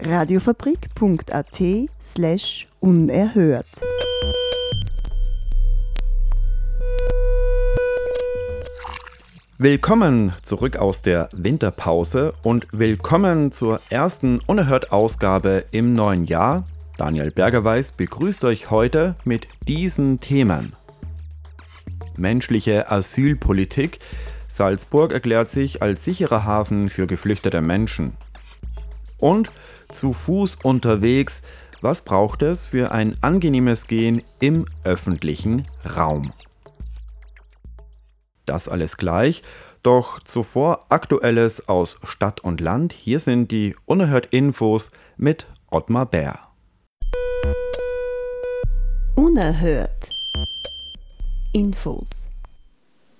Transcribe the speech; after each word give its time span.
Radiofabrik.at 0.00 1.60
slash 2.00 2.68
unerhört. 2.78 3.66
Willkommen 9.58 10.32
zurück 10.42 10.76
aus 10.76 11.02
der 11.02 11.28
Winterpause 11.32 12.32
und 12.44 12.68
willkommen 12.70 13.50
zur 13.50 13.80
ersten 13.90 14.38
Unerhört-Ausgabe 14.46 15.64
im 15.72 15.94
neuen 15.94 16.24
Jahr. 16.26 16.64
Daniel 16.96 17.32
Bergerweis 17.32 17.90
begrüßt 17.90 18.44
euch 18.44 18.70
heute 18.70 19.16
mit 19.24 19.48
diesen 19.66 20.20
Themen. 20.20 20.74
Menschliche 22.16 22.88
Asylpolitik. 22.88 23.98
Salzburg 24.48 25.12
erklärt 25.12 25.50
sich 25.50 25.82
als 25.82 26.04
sicherer 26.04 26.44
Hafen 26.44 26.88
für 26.88 27.08
geflüchtete 27.08 27.60
Menschen. 27.60 28.12
Und 29.18 29.50
zu 29.88 30.12
Fuß 30.12 30.56
unterwegs. 30.62 31.42
Was 31.80 32.02
braucht 32.02 32.42
es 32.42 32.66
für 32.66 32.92
ein 32.92 33.16
angenehmes 33.22 33.86
Gehen 33.86 34.22
im 34.40 34.66
öffentlichen 34.84 35.64
Raum? 35.96 36.32
Das 38.46 38.68
alles 38.68 38.96
gleich. 38.96 39.42
Doch 39.82 40.20
zuvor 40.22 40.86
Aktuelles 40.88 41.68
aus 41.68 41.98
Stadt 42.04 42.40
und 42.40 42.60
Land. 42.60 42.92
Hier 42.92 43.20
sind 43.20 43.52
die 43.52 43.76
Unerhört 43.86 44.26
Infos 44.26 44.90
mit 45.16 45.46
Ottmar 45.70 46.06
Bär. 46.06 46.40
Unerhört. 49.14 50.10
Infos. 51.52 52.28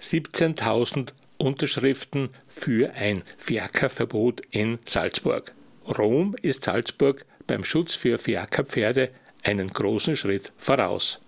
17.000 0.00 1.12
Unterschriften 1.38 2.30
für 2.46 2.92
ein 2.94 3.22
Fiakerverbot 3.36 4.42
in 4.50 4.78
Salzburg. 4.84 5.52
Rom 5.96 6.36
ist 6.42 6.64
Salzburg 6.64 7.24
beim 7.46 7.64
Schutz 7.64 7.94
für 7.94 8.18
Fiakerpferde 8.18 9.10
einen 9.42 9.68
großen 9.68 10.16
Schritt 10.16 10.52
voraus. 10.58 11.18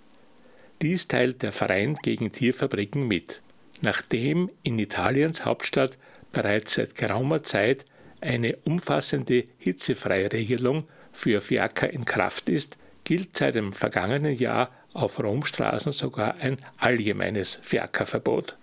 Dies 0.83 1.08
teilt 1.08 1.42
der 1.42 1.52
Verein 1.52 1.94
gegen 2.02 2.30
Tierfabriken 2.30 3.08
mit. 3.08 3.41
Nachdem 3.80 4.50
in 4.62 4.78
Italiens 4.78 5.47
Hauptstadt 5.47 5.97
bereits 6.33 6.75
seit 6.75 6.94
geraumer 6.94 7.42
Zeit 7.42 7.86
eine 8.20 8.56
umfassende 8.64 9.44
Hitzefreiregelung 9.58 10.84
für 11.12 11.41
Fiaker 11.41 11.91
in 11.91 12.05
Kraft 12.05 12.50
ist, 12.50 12.77
gilt 13.05 13.39
seit 13.39 13.55
dem 13.55 13.72
vergangenen 13.72 14.36
Jahr 14.36 14.70
auf 14.92 15.22
Romstraßen 15.22 15.92
sogar 15.92 16.41
ein 16.41 16.58
allgemeines 16.77 17.58
Fiakerverbot. 17.62 18.56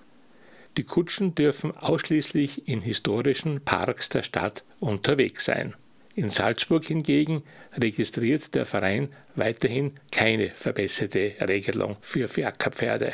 Die 0.78 0.84
Kutschen 0.84 1.34
dürfen 1.34 1.76
ausschließlich 1.76 2.68
in 2.68 2.82
historischen 2.82 3.62
Parks 3.62 4.10
der 4.10 4.22
Stadt 4.22 4.64
unterwegs 4.80 5.46
sein. 5.46 5.76
In 6.18 6.32
Salzburg 6.32 6.84
hingegen 6.84 7.44
registriert 7.76 8.56
der 8.56 8.66
Verein 8.66 9.10
weiterhin 9.36 9.94
keine 10.12 10.48
verbesserte 10.50 11.36
Regelung 11.48 11.96
für 12.02 12.28
Fiakerpferde. 12.28 13.14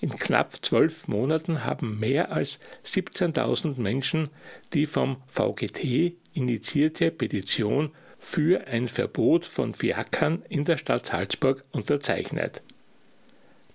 In 0.00 0.10
knapp 0.10 0.64
zwölf 0.64 1.08
Monaten 1.08 1.64
haben 1.64 1.98
mehr 1.98 2.30
als 2.30 2.60
17.000 2.84 3.80
Menschen 3.80 4.28
die 4.72 4.86
vom 4.86 5.16
VGT 5.26 6.14
initiierte 6.34 7.10
Petition 7.10 7.90
für 8.20 8.64
ein 8.68 8.86
Verbot 8.86 9.44
von 9.44 9.74
Fiakern 9.74 10.44
in 10.48 10.62
der 10.62 10.78
Stadt 10.78 11.06
Salzburg 11.06 11.64
unterzeichnet. 11.72 12.62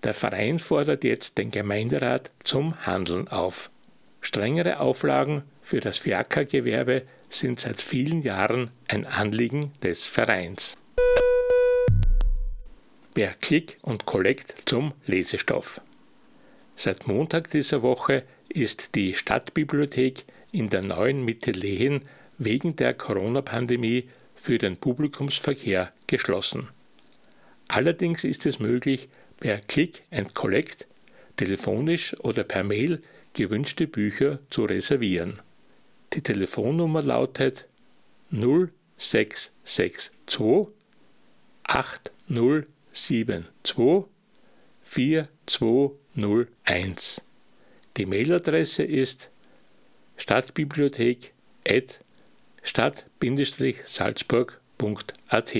Der 0.06 0.14
Verein 0.14 0.60
fordert 0.60 1.04
jetzt 1.04 1.38
den 1.38 1.52
Gemeinderat 1.52 2.32
zum 2.46 2.86
Handeln 2.86 3.28
auf. 3.28 3.70
Strengere 4.22 4.80
Auflagen 4.80 5.44
für 5.62 5.82
das 5.82 5.98
Fiakergewerbe 5.98 7.02
sind 7.32 7.60
seit 7.60 7.82
vielen 7.82 8.22
Jahren 8.22 8.70
ein 8.88 9.06
Anliegen 9.06 9.72
des 9.82 10.06
Vereins. 10.06 10.78
Per 13.14 13.34
Click 13.42 13.78
und 13.82 14.06
Collect 14.06 14.56
zum 14.66 14.94
Lesestoff. 15.06 15.82
Seit 16.76 17.08
Montag 17.08 17.50
dieser 17.50 17.82
Woche 17.82 18.24
ist 18.50 18.96
die 18.96 19.14
Stadtbibliothek 19.14 20.26
in 20.52 20.70
der 20.70 20.84
neuen 20.84 21.24
Mitte 21.24 21.52
Lehen 21.52 22.04
wegen 22.38 22.76
der 22.76 22.94
Corona-Pandemie 22.94 24.10
für 24.36 24.58
den 24.58 24.78
Publikumsverkehr 24.78 25.92
geschlossen. 26.08 26.70
Allerdings 27.68 28.24
ist 28.24 28.46
es 28.46 28.60
möglich, 28.60 29.10
per 29.40 29.60
Click 29.60 30.04
and 30.12 30.36
Collect 30.36 30.88
telefonisch 31.38 32.16
oder 32.20 32.44
per 32.44 32.64
Mail 32.64 33.00
gewünschte 33.34 33.88
Bücher 33.88 34.40
zu 34.50 34.66
reservieren. 34.66 35.40
Die 36.14 36.22
Telefonnummer 36.22 37.02
lautet 37.02 37.68
0662 38.32 40.12
8072 41.64 44.06
4201. 44.84 47.22
Die 47.96 48.06
Mailadresse 48.06 48.84
ist 48.84 49.30
stadtbibliothek 50.18 51.34
stadt-salzburg.at. 52.64 55.56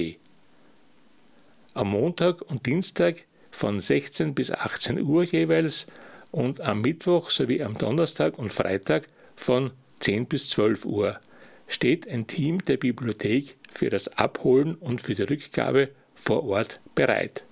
Am 1.74 1.90
Montag 1.90 2.42
und 2.42 2.66
Dienstag 2.66 3.24
von 3.52 3.80
16 3.80 4.36
bis 4.36 4.52
18 4.52 5.02
Uhr 5.02 5.24
jeweils 5.24 5.88
und 6.32 6.60
am 6.60 6.82
Mittwoch 6.82 7.30
sowie 7.30 7.64
am 7.64 7.78
Donnerstag 7.78 8.38
und 8.38 8.52
Freitag 8.52 9.08
von 9.36 9.72
10 10.02 10.26
bis 10.26 10.50
12 10.50 10.86
Uhr 10.86 11.20
steht 11.68 12.08
ein 12.08 12.28
Team 12.28 12.66
der 12.66 12.78
Bibliothek 12.78 13.56
für 13.72 13.90
das 13.90 14.08
Abholen 14.18 14.76
und 14.76 15.00
für 15.02 15.16
die 15.16 15.24
Rückgabe 15.24 15.90
vor 16.14 16.44
Ort 16.44 16.82
bereit. 16.96 17.46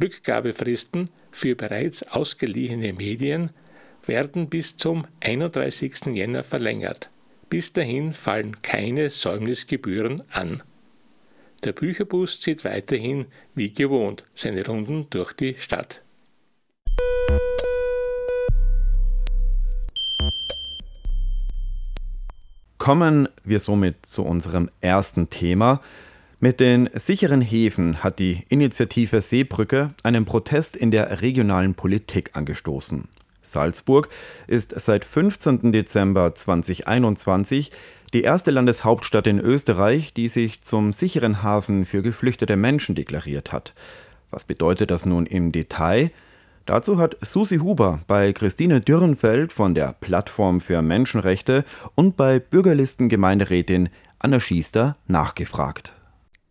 Rückgabefristen 0.00 1.10
für 1.30 1.54
bereits 1.54 2.02
ausgeliehene 2.04 2.92
Medien 2.92 3.50
werden 4.06 4.48
bis 4.48 4.76
zum 4.76 5.06
31. 5.20 6.06
Jänner 6.14 6.42
verlängert. 6.42 7.10
Bis 7.50 7.72
dahin 7.72 8.12
fallen 8.12 8.62
keine 8.62 9.10
Säumnisgebühren 9.10 10.22
an. 10.30 10.62
Der 11.64 11.72
Bücherbus 11.72 12.40
zieht 12.40 12.64
weiterhin 12.64 13.26
wie 13.54 13.72
gewohnt 13.72 14.24
seine 14.34 14.66
Runden 14.66 15.08
durch 15.10 15.32
die 15.32 15.56
Stadt. 15.58 16.02
Kommen 22.82 23.28
wir 23.44 23.60
somit 23.60 24.04
zu 24.04 24.24
unserem 24.24 24.68
ersten 24.80 25.30
Thema. 25.30 25.80
Mit 26.40 26.58
den 26.58 26.90
sicheren 26.94 27.40
Häfen 27.40 28.02
hat 28.02 28.18
die 28.18 28.42
Initiative 28.48 29.20
Seebrücke 29.20 29.90
einen 30.02 30.24
Protest 30.24 30.76
in 30.76 30.90
der 30.90 31.22
regionalen 31.22 31.74
Politik 31.74 32.30
angestoßen. 32.32 33.06
Salzburg 33.40 34.08
ist 34.48 34.74
seit 34.80 35.04
15. 35.04 35.70
Dezember 35.70 36.34
2021 36.34 37.70
die 38.14 38.22
erste 38.22 38.50
Landeshauptstadt 38.50 39.28
in 39.28 39.38
Österreich, 39.38 40.12
die 40.12 40.26
sich 40.26 40.60
zum 40.60 40.92
sicheren 40.92 41.44
Hafen 41.44 41.84
für 41.84 42.02
geflüchtete 42.02 42.56
Menschen 42.56 42.96
deklariert 42.96 43.52
hat. 43.52 43.74
Was 44.32 44.42
bedeutet 44.42 44.90
das 44.90 45.06
nun 45.06 45.26
im 45.26 45.52
Detail? 45.52 46.10
Dazu 46.64 46.98
hat 46.98 47.16
Susi 47.22 47.58
Huber 47.58 48.00
bei 48.06 48.32
Christine 48.32 48.80
Dürrenfeld 48.80 49.52
von 49.52 49.74
der 49.74 49.94
Plattform 49.94 50.60
für 50.60 50.80
Menschenrechte 50.80 51.64
und 51.96 52.16
bei 52.16 52.38
Bürgerlistengemeinderätin 52.38 53.88
Anna 54.20 54.38
Schiester 54.38 54.96
nachgefragt. 55.08 55.92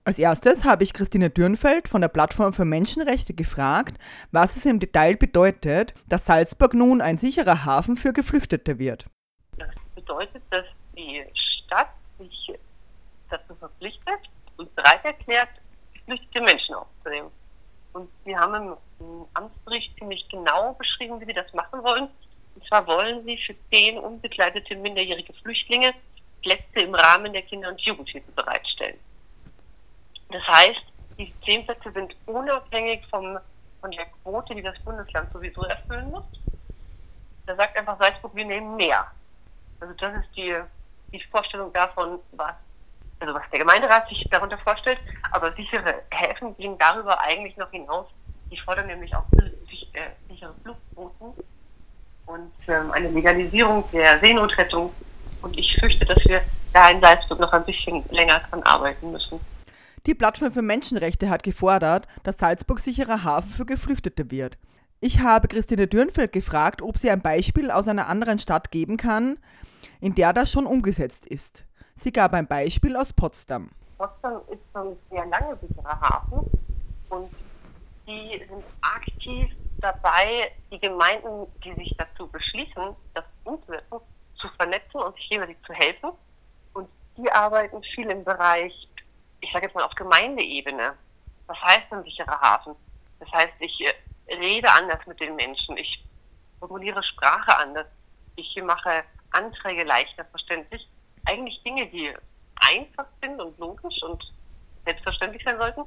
Als 0.04 0.20
erstes 0.20 0.66
habe 0.66 0.84
ich 0.84 0.94
Christine 0.94 1.30
Dürrenfeld 1.30 1.88
von 1.88 2.02
der 2.02 2.10
Plattform 2.10 2.52
für 2.52 2.66
Menschenrechte 2.66 3.34
gefragt, 3.34 3.98
was 4.32 4.58
es 4.58 4.66
im 4.66 4.82
Detail 4.82 5.16
bedeutet, 5.16 5.94
dass 6.10 6.26
Salzburg 6.26 6.74
nun 6.74 7.00
ein 7.00 7.18
sicherer 7.18 7.64
Hafen 7.64 7.96
für 7.96 8.12
Geflüchtete 8.12 8.80
wird. 8.80 9.06
Das 9.58 9.70
bedeutet, 9.96 10.42
dass 10.50 10.66
die 10.98 11.24
Stadt 11.34 11.94
sich 12.18 12.52
dazu 13.30 13.56
verpflichtet 13.56 14.20
und 14.58 14.76
bereit 14.76 15.06
erklärt, 15.06 15.50
geflüchtete 15.94 16.42
Menschen 16.42 16.76
aufzunehmen. 16.76 17.30
Und 17.94 18.10
sie 18.26 18.36
haben 18.36 18.78
im, 19.00 19.26
Amtsbericht 19.34 19.98
ziemlich 19.98 20.28
genau 20.30 20.74
beschrieben, 20.74 21.20
wie 21.20 21.26
sie 21.26 21.34
das 21.34 21.52
machen 21.54 21.84
wollen. 21.84 22.08
Und 22.56 22.68
zwar 22.68 22.86
wollen 22.86 23.24
sie 23.26 23.38
für 23.38 23.56
zehn 23.70 23.98
unbegleitete 23.98 24.76
minderjährige 24.76 25.34
Flüchtlinge 25.34 25.94
Plätze 26.42 26.82
im 26.82 26.94
Rahmen 26.94 27.34
der 27.34 27.42
Kinder- 27.44 27.70
und 27.70 27.82
Jugendhilfe 27.82 28.32
bereitstellen. 28.32 29.00
Das 30.30 30.44
heißt, 30.48 30.82
die 31.18 31.34
zehn 31.46 31.66
Plätze 31.66 31.92
sind 31.92 32.16
unabhängig 32.26 33.06
vom, 33.10 33.38
von 33.80 33.92
der 33.92 34.06
Quote, 34.24 34.56
die 34.56 34.62
das 34.62 34.80
Bundesland 34.84 35.32
sowieso 35.32 35.64
erfüllen 35.64 36.12
muss. 36.12 36.26
Da 37.46 37.56
sagt 37.56 37.78
einfach 37.78 37.98
Salzburg, 38.00 38.36
wir 38.36 38.46
nehmen 38.46 38.76
mehr. 38.76 39.12
Also 39.80 39.94
das 39.96 40.24
ist 40.24 40.36
die, 40.36 40.56
die 41.12 41.24
Vorstellung 41.32 41.74
davon, 41.74 42.20
was, 42.32 42.56
also 43.22 43.34
was 43.34 43.44
der 43.52 43.60
Gemeinderat 43.60 44.08
sich 44.10 44.28
darunter 44.30 44.58
vorstellt. 44.58 45.00
Aber 45.32 45.54
sichere 45.54 46.02
Häfen 46.10 46.56
gehen 46.58 46.78
darüber 46.78 47.20
eigentlich 47.22 47.56
noch 47.58 47.70
hinaus. 47.72 48.08
Die 48.52 48.58
fordern 48.58 48.88
nämlich 48.88 49.16
auch 49.16 49.26
äh, 49.34 50.10
sichere 50.28 50.54
Fluchtrouten 50.64 51.44
und 52.26 52.52
ähm, 52.68 52.92
eine 52.92 53.10
Legalisierung 53.10 53.84
der 53.92 54.20
Seenotrettung. 54.20 54.92
Und 55.42 55.58
ich 55.58 55.76
fürchte, 55.80 56.06
dass 56.06 56.20
wir 56.26 56.42
da 56.74 56.90
in 56.90 57.02
Salzburg 57.02 57.40
noch 57.40 57.52
ein 57.54 57.66
bisschen 57.66 58.04
länger 58.10 58.42
dran 58.50 58.64
arbeiten 58.64 59.12
müssen. 59.12 59.40
Die 60.06 60.16
Plattform 60.16 60.52
für 60.52 60.62
Menschenrechte 60.62 61.30
hat 61.30 61.44
gefordert, 61.44 62.08
dass 62.24 62.38
Salzburg 62.38 62.80
sicherer 62.80 63.24
Hafen 63.24 63.52
für 63.52 63.66
Geflüchtete 63.66 64.32
wird. 64.32 64.58
Ich 65.00 65.20
habe 65.20 65.48
Christine 65.48 65.88
Dürnfeld 65.88 66.32
gefragt, 66.32 66.82
ob 66.82 66.98
sie 66.98 67.10
ein 67.10 67.22
Beispiel 67.22 67.72
aus 67.72 67.88
einer 67.88 68.08
anderen 68.08 68.40
Stadt 68.40 68.72
geben 68.72 68.98
kann, 68.98 69.38
in 70.00 70.16
der 70.16 70.34
das 70.34 70.52
schon 70.52 70.66
umgesetzt 70.66 71.26
ist. 71.26 71.66
Sie 72.02 72.12
gab 72.12 72.34
ein 72.34 72.48
Beispiel 72.48 72.98
aus 72.98 73.14
Potsdam. 73.14 73.70
Potsdam 74.00 74.42
ist 74.50 74.64
schon 74.74 74.98
sehr 75.12 75.24
lange 75.28 75.56
sicherer 75.58 76.02
Hafen 76.02 76.50
und 77.10 77.32
die 78.08 78.44
sind 78.50 78.64
aktiv 78.82 79.52
dabei, 79.78 80.52
die 80.72 80.80
Gemeinden, 80.80 81.46
die 81.64 81.76
sich 81.76 81.96
dazu 82.00 82.26
beschließen, 82.26 82.96
das 83.14 83.24
umzusetzen, 83.44 84.00
zu 84.34 84.48
vernetzen 84.58 85.00
und 85.00 85.16
sich 85.16 85.30
gegenseitig 85.30 85.58
zu 85.64 85.74
helfen. 85.74 86.10
Und 86.74 86.90
die 87.18 87.32
arbeiten 87.32 87.84
viel 87.94 88.10
im 88.10 88.24
Bereich, 88.24 88.74
ich 89.40 89.52
sage 89.54 89.68
jetzt 89.68 89.76
mal 89.76 89.84
auf 89.84 89.94
Gemeindeebene. 89.94 90.96
Was 91.46 91.62
heißt 91.62 91.94
ein 91.94 92.04
sicherer 92.04 92.42
Hafen? 92.42 92.74
Das 93.20 93.32
heißt, 93.32 93.54
ich 93.60 93.80
äh, 93.80 94.34
rede 94.34 94.72
anders 94.72 95.06
mit 95.06 95.20
den 95.20 95.36
Menschen, 95.36 95.78
ich 95.78 96.04
formuliere 96.58 97.04
Sprache 97.04 97.56
anders, 97.56 97.86
ich 98.38 98.60
mache 98.64 99.04
Anträge 99.30 99.84
leichter 99.84 100.26
verständlich. 100.26 100.90
Eigentlich 101.26 101.62
Dinge, 101.64 101.88
die 101.88 102.14
einfach 102.56 103.06
sind 103.22 103.40
und 103.40 103.58
logisch 103.58 104.02
und 104.04 104.24
selbstverständlich 104.86 105.44
sein 105.44 105.58
sollten. 105.58 105.84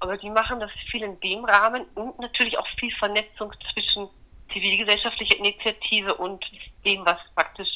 Aber 0.00 0.16
die 0.16 0.30
machen 0.30 0.60
das 0.60 0.70
viel 0.90 1.02
in 1.02 1.20
dem 1.20 1.44
Rahmen 1.44 1.84
und 1.94 2.18
natürlich 2.18 2.56
auch 2.58 2.66
viel 2.78 2.94
Vernetzung 2.96 3.52
zwischen 3.72 4.08
zivilgesellschaftlicher 4.52 5.36
Initiative 5.36 6.14
und 6.14 6.44
dem, 6.84 7.04
was 7.04 7.18
praktisch 7.34 7.70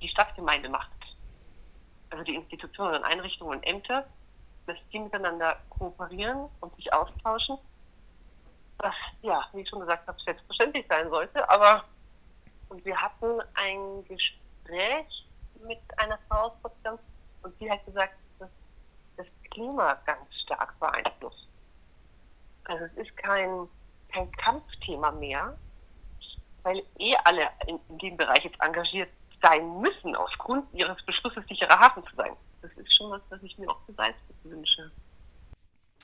die 0.00 0.08
Stadtgemeinde 0.08 0.68
macht. 0.68 0.90
Also 2.10 2.24
die 2.24 2.34
Institutionen 2.34 2.96
und 2.96 3.04
Einrichtungen 3.04 3.58
und 3.58 3.64
Ämter, 3.64 4.06
dass 4.66 4.76
die 4.92 4.98
miteinander 4.98 5.56
kooperieren 5.70 6.48
und 6.60 6.74
sich 6.76 6.92
austauschen. 6.92 7.58
Was, 8.78 8.94
ja, 9.22 9.48
wie 9.52 9.62
ich 9.62 9.68
schon 9.68 9.80
gesagt 9.80 10.06
habe, 10.06 10.18
selbstverständlich 10.24 10.86
sein 10.88 11.08
sollte. 11.10 11.48
Aber 11.48 11.84
und 12.68 12.84
wir 12.84 13.00
hatten 13.00 13.40
ein 13.54 14.04
Gespräch 14.06 14.47
mit 15.66 15.78
einer 15.98 16.18
Frau 16.28 16.46
aus 16.46 16.52
Potsdam 16.62 16.98
und 17.42 17.60
die 17.60 17.70
hat 17.70 17.84
gesagt, 17.84 18.14
dass 18.38 18.50
das 19.16 19.26
Klima 19.50 19.94
ganz 20.06 20.32
stark 20.44 20.78
beeinflusst. 20.78 21.48
Also 22.64 22.84
es 22.84 23.06
ist 23.06 23.16
kein, 23.16 23.68
kein 24.12 24.30
Kampfthema 24.32 25.10
mehr, 25.12 25.56
weil 26.62 26.82
eh 26.98 27.16
alle 27.24 27.48
in, 27.66 27.80
in 27.88 27.98
dem 27.98 28.16
Bereich 28.16 28.44
jetzt 28.44 28.60
engagiert 28.60 29.10
sein 29.40 29.80
müssen, 29.80 30.16
aufgrund 30.16 30.72
ihres 30.74 31.00
Beschlusses, 31.04 31.46
sicherer 31.46 31.78
Hafen 31.78 32.04
zu 32.06 32.16
sein. 32.16 32.36
Das 32.60 32.72
ist 32.72 32.94
schon 32.94 33.10
was, 33.10 33.22
was 33.30 33.42
ich 33.42 33.56
mir 33.56 33.70
auch 33.70 33.80
für 33.86 33.92
Salzburg 33.92 34.36
wünsche. 34.44 34.90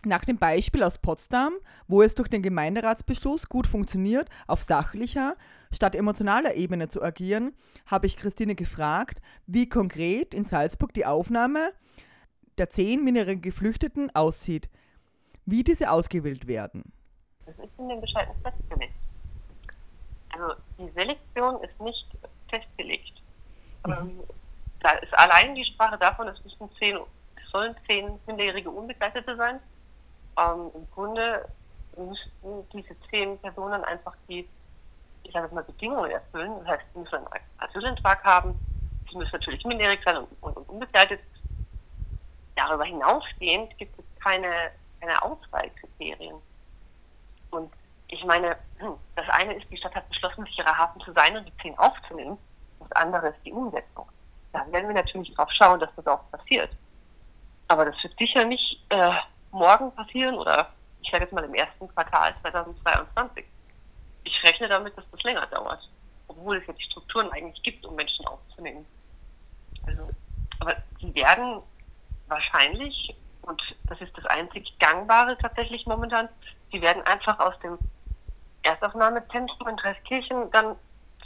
Nach 0.06 0.24
dem 0.24 0.36
Beispiel 0.36 0.82
aus 0.82 0.98
Potsdam, 0.98 1.54
wo 1.88 2.02
es 2.02 2.14
durch 2.14 2.28
den 2.28 2.42
Gemeinderatsbeschluss 2.42 3.48
gut 3.48 3.66
funktioniert, 3.66 4.28
auf 4.46 4.62
sachlicher 4.62 5.36
statt 5.72 5.94
emotionaler 5.94 6.54
Ebene 6.54 6.88
zu 6.88 7.02
agieren, 7.02 7.54
habe 7.86 8.06
ich 8.06 8.16
Christine 8.16 8.54
gefragt, 8.54 9.22
wie 9.46 9.68
konkret 9.68 10.34
in 10.34 10.44
Salzburg 10.44 10.92
die 10.92 11.06
Aufnahme 11.06 11.72
der 12.58 12.70
zehn 12.70 13.02
minerigen 13.02 13.40
Geflüchteten 13.40 14.14
aussieht, 14.14 14.68
wie 15.46 15.64
diese 15.64 15.90
ausgewählt 15.90 16.46
werden. 16.46 16.92
Das 17.46 17.56
ist 17.56 17.78
in 17.78 17.88
den 17.88 18.00
Bescheid 18.00 18.28
festgelegt. 18.42 18.94
Also 20.32 20.54
die 20.78 20.90
Selektion 20.92 21.62
ist 21.62 21.80
nicht 21.80 22.06
festgelegt. 22.48 23.22
Mhm. 23.86 24.20
Da 24.80 24.90
ist 24.92 25.14
allein 25.14 25.54
die 25.54 25.64
Sprache 25.64 25.96
davon, 25.98 26.28
es 26.28 26.42
müssen 26.44 26.68
zehn, 26.78 26.98
es 27.36 27.50
sollen 27.50 27.74
zehn 27.86 28.18
minderjährige 28.26 28.70
Unbegleitete 28.70 29.34
sein 29.36 29.60
ähm, 30.38 30.70
im 30.74 30.90
Grunde 30.92 31.48
müssten 31.96 32.68
diese 32.72 32.96
zehn 33.10 33.38
Personen 33.38 33.84
einfach 33.84 34.14
die, 34.28 34.48
ich 35.22 35.32
sage 35.32 35.46
jetzt 35.46 35.54
mal, 35.54 35.64
Bedingungen 35.64 36.10
erfüllen. 36.10 36.52
Das 36.60 36.68
heißt, 36.68 36.84
sie 36.92 36.98
müssen 37.00 37.14
einen 37.14 37.28
Asylantrag 37.58 38.24
haben, 38.24 38.58
sie 39.10 39.16
müssen 39.16 39.32
natürlich 39.32 39.64
minderjährig 39.64 40.00
sein 40.04 40.16
und, 40.16 40.28
und, 40.40 40.56
und 40.56 40.68
unbegleitet. 40.68 41.20
Darüber 42.56 42.84
hinausgehend 42.84 43.76
gibt 43.78 43.98
es 43.98 44.04
keine, 44.20 44.70
keine 45.00 45.20
Auswahlkriterien. 45.22 46.36
Und 47.50 47.72
ich 48.08 48.24
meine, 48.24 48.56
das 49.16 49.28
eine 49.28 49.54
ist, 49.54 49.70
die 49.70 49.76
Stadt 49.76 49.94
hat 49.94 50.08
beschlossen, 50.08 50.44
sicherer 50.44 50.76
Hafen 50.76 51.00
zu 51.00 51.12
sein 51.12 51.36
und 51.36 51.46
die 51.46 51.56
zehn 51.62 51.76
aufzunehmen. 51.78 52.38
Das 52.80 52.92
andere 52.92 53.28
ist 53.28 53.38
die 53.44 53.52
Umsetzung. 53.52 54.06
Da 54.52 54.64
werden 54.70 54.88
wir 54.88 54.94
natürlich 54.94 55.34
drauf 55.34 55.50
schauen, 55.50 55.80
dass 55.80 55.90
das 55.96 56.06
auch 56.06 56.30
passiert. 56.30 56.70
Aber 57.68 57.86
das 57.86 58.00
wird 58.02 58.16
sicher 58.18 58.44
nicht 58.44 58.80
äh, 58.90 59.10
morgen 59.54 59.94
passieren 59.94 60.34
oder 60.34 60.70
ich 61.00 61.10
sage 61.10 61.24
jetzt 61.24 61.32
mal 61.32 61.44
im 61.44 61.54
ersten 61.54 61.88
Quartal 61.88 62.34
2022. 62.42 63.44
Ich 64.24 64.42
rechne 64.42 64.68
damit, 64.68 64.96
dass 64.98 65.04
das 65.10 65.22
länger 65.22 65.46
dauert, 65.46 65.88
obwohl 66.28 66.56
es 66.56 66.66
ja 66.66 66.72
die 66.72 66.82
Strukturen 66.82 67.30
eigentlich 67.32 67.62
gibt, 67.62 67.84
um 67.86 67.94
Menschen 67.94 68.26
aufzunehmen. 68.26 68.84
Also, 69.86 70.06
aber 70.60 70.76
die 71.00 71.14
werden 71.14 71.62
wahrscheinlich, 72.28 73.14
und 73.42 73.62
das 73.84 74.00
ist 74.00 74.16
das 74.16 74.26
einzig 74.26 74.78
Gangbare 74.78 75.36
tatsächlich 75.38 75.86
momentan, 75.86 76.28
die 76.72 76.80
werden 76.80 77.02
einfach 77.06 77.38
aus 77.38 77.58
dem 77.60 77.78
Erstaufnahmezentrum 78.62 79.68
in 79.68 79.76
Dreiskirchen 79.76 80.50
dann 80.50 80.76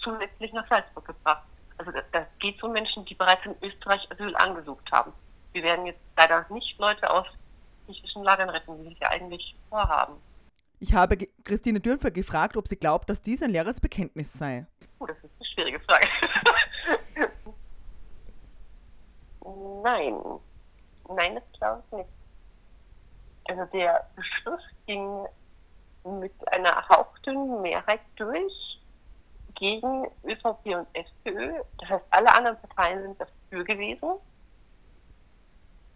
zusätzlich 0.02 0.52
nach 0.52 0.68
Salzburg 0.68 1.06
gebracht. 1.06 1.44
Also 1.78 1.92
da 2.12 2.26
geht 2.40 2.56
es 2.56 2.62
um 2.62 2.72
Menschen, 2.72 3.04
die 3.04 3.14
bereits 3.14 3.46
in 3.46 3.54
Österreich 3.62 4.06
Asyl 4.10 4.34
angesucht 4.36 4.90
haben. 4.90 5.12
Wir 5.52 5.62
werden 5.62 5.86
jetzt 5.86 6.00
leider 6.16 6.44
nicht 6.50 6.76
Leute 6.78 7.08
aus 7.08 7.26
psychischen 7.88 8.22
Lagern 8.22 8.50
retten, 8.50 8.84
wie 8.84 8.88
sie 8.90 9.00
ja 9.00 9.08
eigentlich 9.08 9.56
vorhaben. 9.68 10.14
Ich 10.80 10.94
habe 10.94 11.16
Christine 11.44 11.80
Dürnfer 11.80 12.10
gefragt, 12.10 12.56
ob 12.56 12.68
sie 12.68 12.76
glaubt, 12.76 13.10
dass 13.10 13.20
dies 13.22 13.42
ein 13.42 13.50
leeres 13.50 13.80
Bekenntnis 13.80 14.32
sei. 14.32 14.66
Oh, 15.00 15.06
das 15.06 15.16
ist 15.18 15.30
eine 15.38 15.46
schwierige 15.46 15.80
Frage. 15.80 16.06
Nein. 19.82 20.14
Nein, 21.08 21.34
das 21.34 21.44
glaube 21.58 21.82
ich 21.86 21.96
nicht. 21.96 22.10
Also 23.48 23.64
der 23.72 24.06
Beschluss 24.14 24.62
ging 24.86 25.26
mit 26.04 26.32
einer 26.52 26.86
hauchdünnen 26.88 27.62
Mehrheit 27.62 28.00
durch 28.16 28.78
gegen 29.54 30.06
ÖVP 30.24 30.66
und 30.66 30.86
FPÖ. 30.92 31.62
Das 31.78 31.88
heißt, 31.88 32.04
alle 32.10 32.32
anderen 32.32 32.58
Parteien 32.60 33.02
sind 33.02 33.20
dafür 33.20 33.64
gewesen. 33.64 34.10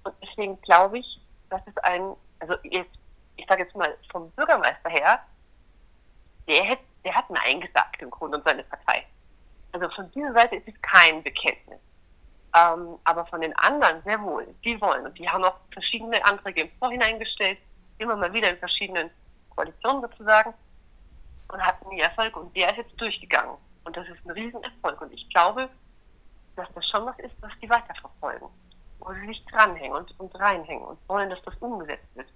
Und 0.04 0.14
deswegen 0.22 0.60
glaube 0.62 0.98
ich, 0.98 1.20
das 1.52 1.66
ist 1.66 1.84
ein, 1.84 2.16
also 2.40 2.54
jetzt, 2.62 2.98
ich 3.36 3.46
sage 3.46 3.62
jetzt 3.62 3.76
mal 3.76 3.94
vom 4.10 4.30
Bürgermeister 4.32 4.88
her, 4.88 5.20
der, 6.48 6.68
hat, 6.70 6.78
der 7.04 7.14
hat 7.14 7.28
Nein 7.30 7.60
gesagt 7.60 8.00
im 8.00 8.10
Grunde 8.10 8.38
und 8.38 8.44
seine 8.44 8.64
Partei. 8.64 9.06
Also 9.72 9.88
von 9.90 10.10
dieser 10.12 10.32
Seite 10.32 10.56
ist 10.56 10.68
es 10.68 10.82
kein 10.82 11.22
Bekenntnis. 11.22 11.78
Ähm, 12.54 12.98
aber 13.04 13.26
von 13.26 13.40
den 13.40 13.54
anderen 13.56 14.02
sehr 14.02 14.20
wohl. 14.22 14.46
Die 14.64 14.80
wollen. 14.80 15.06
Und 15.06 15.18
die 15.18 15.28
haben 15.28 15.44
auch 15.44 15.56
verschiedene 15.72 16.22
Anträge 16.24 16.62
im 16.62 16.70
Vorhinein 16.78 17.18
gestellt, 17.18 17.58
immer 17.98 18.16
mal 18.16 18.32
wieder 18.32 18.50
in 18.50 18.58
verschiedenen 18.58 19.10
Koalitionen 19.50 20.02
sozusagen 20.02 20.52
und 21.48 21.60
hatten 21.60 21.88
nie 21.88 22.00
Erfolg. 22.00 22.36
Und 22.36 22.54
der 22.56 22.70
ist 22.70 22.78
jetzt 22.78 23.00
durchgegangen. 23.00 23.56
Und 23.84 23.96
das 23.96 24.06
ist 24.08 24.24
ein 24.24 24.30
Riesenerfolg. 24.32 25.00
Und 25.00 25.12
ich 25.12 25.28
glaube, 25.30 25.68
dass 26.56 26.68
das 26.74 26.86
schon 26.88 27.06
was 27.06 27.18
ist, 27.18 27.34
was 27.40 27.52
die 27.60 27.68
weiterverfolgen 27.68 28.48
wo 29.04 29.12
sie 29.14 29.26
sich 29.26 29.44
dranhängen 29.46 29.96
und, 29.96 30.18
und 30.20 30.34
reinhängen 30.38 30.84
und 30.84 30.98
wollen, 31.08 31.30
dass 31.30 31.42
das 31.42 31.54
umgesetzt 31.60 32.06
wird. 32.14 32.28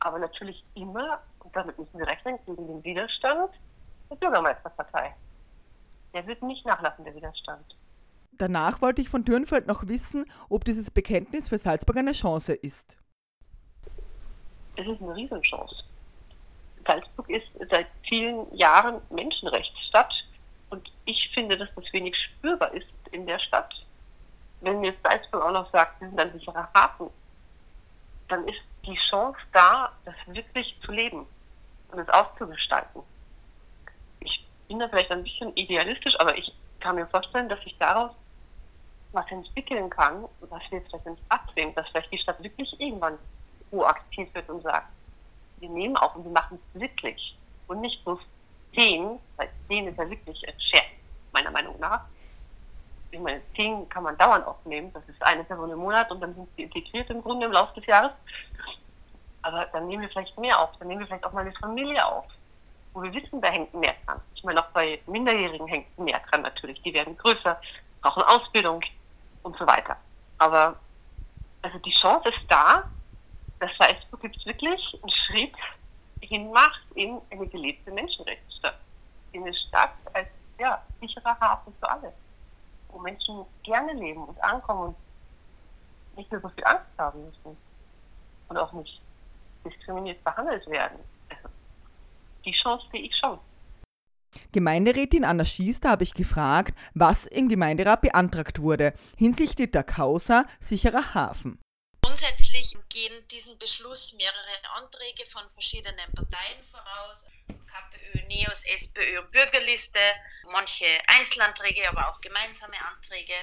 Aber 0.00 0.18
natürlich 0.18 0.64
immer, 0.74 1.20
und 1.40 1.54
damit 1.54 1.78
müssen 1.78 1.98
wir 1.98 2.06
rechnen, 2.06 2.38
gegen 2.46 2.66
den 2.66 2.84
Widerstand 2.84 3.50
der 4.10 4.16
Bürgermeisterpartei. 4.16 5.14
Der 6.14 6.26
wird 6.26 6.42
nicht 6.42 6.64
nachlassen, 6.64 7.04
der 7.04 7.14
Widerstand. 7.14 7.76
Danach 8.32 8.80
wollte 8.80 9.02
ich 9.02 9.08
von 9.08 9.24
Dürnfeld 9.24 9.66
noch 9.66 9.88
wissen, 9.88 10.24
ob 10.48 10.64
dieses 10.64 10.90
Bekenntnis 10.90 11.48
für 11.48 11.58
Salzburg 11.58 11.96
eine 11.96 12.12
Chance 12.12 12.54
ist. 12.54 12.96
Es 14.76 14.86
ist 14.86 15.02
eine 15.02 15.16
Riesenchance. 15.16 15.82
Salzburg 16.86 17.28
ist 17.28 17.48
seit 17.68 17.88
vielen 18.08 18.54
Jahren 18.54 19.02
Menschenrechtsstadt 19.10 20.12
und 20.70 20.88
ich 21.04 21.30
finde, 21.34 21.58
dass 21.58 21.68
das 21.74 21.92
wenig 21.92 22.14
spürbar 22.16 22.72
ist 22.72 22.86
in 23.10 23.26
der 23.26 23.40
Stadt 23.40 23.74
wenn 24.60 24.84
jetzt 24.84 25.02
Salzburg 25.02 25.42
auch 25.42 25.52
noch 25.52 25.70
sagt, 25.70 26.00
wir 26.00 26.08
sind 26.08 26.18
ein 26.18 26.32
sicherer 26.32 26.68
Hafen, 26.74 27.10
dann 28.28 28.46
ist 28.46 28.60
die 28.84 28.98
Chance 29.10 29.38
da, 29.52 29.92
das 30.04 30.14
wirklich 30.26 30.78
zu 30.84 30.92
leben 30.92 31.26
und 31.90 31.98
es 31.98 32.08
auszugestalten. 32.08 33.02
Ich 34.20 34.46
bin 34.66 34.78
da 34.78 34.88
vielleicht 34.88 35.10
ein 35.10 35.22
bisschen 35.22 35.56
idealistisch, 35.56 36.18
aber 36.18 36.36
ich 36.36 36.52
kann 36.80 36.96
mir 36.96 37.06
vorstellen, 37.06 37.48
dass 37.48 37.62
sich 37.62 37.76
daraus 37.78 38.12
was 39.12 39.30
entwickeln 39.30 39.88
kann, 39.88 40.24
was 40.40 40.62
wir 40.70 40.78
jetzt 40.78 40.90
vielleicht 40.90 41.06
nicht 41.06 41.22
absehen, 41.28 41.74
dass 41.74 41.88
vielleicht 41.88 42.12
die 42.12 42.18
Stadt 42.18 42.42
wirklich 42.42 42.78
irgendwann 42.78 43.18
proaktiv 43.70 44.32
wird 44.34 44.48
und 44.50 44.62
sagt, 44.62 44.88
wir 45.60 45.68
nehmen 45.68 45.96
auch 45.96 46.14
und 46.14 46.24
wir 46.24 46.32
machen 46.32 46.58
es 46.74 46.80
wirklich 46.80 47.36
und 47.68 47.80
nicht 47.80 48.04
bloß 48.04 48.20
zehn, 48.74 49.18
weil 49.36 49.48
zehn 49.66 49.88
ist 49.88 49.98
ja 49.98 50.08
wirklich 50.08 50.46
ein 50.46 50.60
Scherz, 50.60 50.86
meiner 51.32 51.50
Meinung 51.50 51.78
nach. 51.80 52.02
Ich 53.10 53.20
meine, 53.20 53.40
zehn 53.56 53.88
kann 53.88 54.02
man 54.02 54.18
dauernd 54.18 54.46
aufnehmen, 54.46 54.92
das 54.92 55.08
ist 55.08 55.22
eine 55.22 55.44
Person 55.44 55.70
im 55.70 55.78
Monat 55.78 56.10
und 56.10 56.20
dann 56.20 56.34
sind 56.34 56.48
sie 56.56 56.64
integriert 56.64 57.08
im 57.10 57.22
Grunde 57.22 57.46
im 57.46 57.52
Laufe 57.52 57.74
des 57.74 57.86
Jahres. 57.86 58.12
Aber 59.42 59.64
dann 59.66 59.86
nehmen 59.86 60.02
wir 60.02 60.10
vielleicht 60.10 60.36
mehr 60.36 60.58
auf, 60.60 60.70
dann 60.78 60.88
nehmen 60.88 61.00
wir 61.00 61.06
vielleicht 61.06 61.24
auch 61.24 61.32
mal 61.32 61.40
eine 61.40 61.52
Familie 61.52 62.04
auf, 62.04 62.26
wo 62.92 63.02
wir 63.02 63.14
wissen, 63.14 63.40
da 63.40 63.48
hängt 63.48 63.72
mehr 63.72 63.94
dran. 64.04 64.20
Ich 64.34 64.44
meine, 64.44 64.60
auch 64.60 64.70
bei 64.70 65.00
Minderjährigen 65.06 65.66
hängt 65.66 65.98
mehr 65.98 66.20
dran 66.28 66.42
natürlich. 66.42 66.80
Die 66.82 66.92
werden 66.92 67.16
größer, 67.16 67.58
brauchen 68.02 68.22
Ausbildung 68.24 68.82
und 69.42 69.56
so 69.56 69.66
weiter. 69.66 69.96
Aber 70.38 70.76
also 71.62 71.78
die 71.78 71.92
Chance 71.92 72.28
ist 72.28 72.44
da, 72.48 72.84
dass 73.60 73.70
Facebook 73.72 74.22
jetzt 74.22 74.44
wirklich 74.44 74.80
einen 75.02 75.10
Schritt 75.10 75.54
hinmacht 76.20 76.82
in 76.94 77.20
eine 77.30 77.46
gelebte 77.46 77.90
Menschenrechtsstadt. 77.90 78.78
In 79.32 79.42
eine 79.42 79.54
Stadt 79.54 79.94
als 80.12 80.28
ja, 80.58 80.82
sicherer 81.00 81.38
Hafen 81.40 81.72
für 81.78 81.88
alle, 81.88 82.12
wo 82.88 82.98
Menschen 82.98 83.44
gerne 83.62 83.92
leben 83.92 84.24
und 84.24 84.42
ankommen 84.42 84.94
und 84.94 86.16
nicht 86.16 86.30
mehr 86.30 86.40
so 86.40 86.48
viel 86.48 86.64
Angst 86.64 86.86
haben 86.98 87.24
müssen 87.24 87.56
und 88.48 88.56
auch 88.56 88.72
nicht 88.72 89.00
diskriminiert 89.64 90.22
behandelt 90.24 90.66
werden. 90.68 90.98
Also, 91.28 91.48
die 92.44 92.52
Chance 92.52 92.86
sehe 92.90 93.02
ich 93.02 93.16
schon. 93.16 93.38
Gemeinderätin 94.52 95.24
Anna 95.24 95.44
Schiester 95.44 95.90
habe 95.90 96.04
ich 96.04 96.14
gefragt, 96.14 96.74
was 96.94 97.26
im 97.26 97.48
Gemeinderat 97.48 98.00
beantragt 98.02 98.60
wurde 98.60 98.92
hinsichtlich 99.16 99.70
der 99.70 99.84
Causa 99.84 100.44
sicherer 100.60 101.14
Hafen. 101.14 101.58
Grundsätzlich 102.02 102.76
gehen 102.88 103.26
diesem 103.30 103.58
Beschluss 103.58 104.14
mehrere 104.14 104.82
Anträge 104.82 105.24
von 105.26 105.42
verschiedenen 105.52 106.12
Parteien 106.14 106.62
voraus. 106.70 107.26
KPÖ, 107.68 108.26
NEOS, 108.26 108.64
SPÖ 108.64 109.20
und 109.20 109.30
Bürgerliste, 109.30 110.00
manche 110.44 111.00
Einzelanträge, 111.06 111.88
aber 111.88 112.08
auch 112.08 112.20
gemeinsame 112.20 112.76
Anträge 112.84 113.34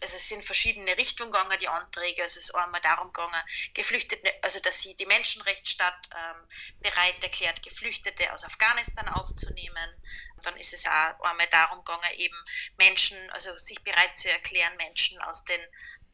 also 0.00 0.16
es 0.16 0.28
sind 0.28 0.44
verschiedene 0.44 0.96
Richtungen 0.96 1.32
gegangen, 1.32 1.58
die 1.58 1.68
Anträge. 1.68 2.22
Also 2.22 2.38
es 2.38 2.48
ist 2.48 2.54
einmal 2.54 2.80
darum 2.80 3.12
gegangen, 3.12 3.42
Geflüchtete, 3.74 4.32
also 4.42 4.60
dass 4.60 4.80
sie 4.80 4.94
die 4.96 5.06
Menschenrechtsstadt 5.06 6.08
ähm, 6.14 6.48
bereit 6.80 7.22
erklärt, 7.22 7.62
Geflüchtete 7.62 8.32
aus 8.32 8.44
Afghanistan 8.44 9.08
aufzunehmen. 9.08 10.02
Dann 10.42 10.56
ist 10.58 10.74
es 10.74 10.86
auch 10.86 11.20
einmal 11.20 11.46
darum 11.48 11.84
gegangen, 11.84 12.12
eben 12.18 12.36
Menschen, 12.76 13.30
also 13.30 13.56
sich 13.56 13.82
bereit 13.84 14.16
zu 14.16 14.30
erklären, 14.30 14.76
Menschen 14.76 15.20
aus 15.22 15.44
den, 15.44 15.60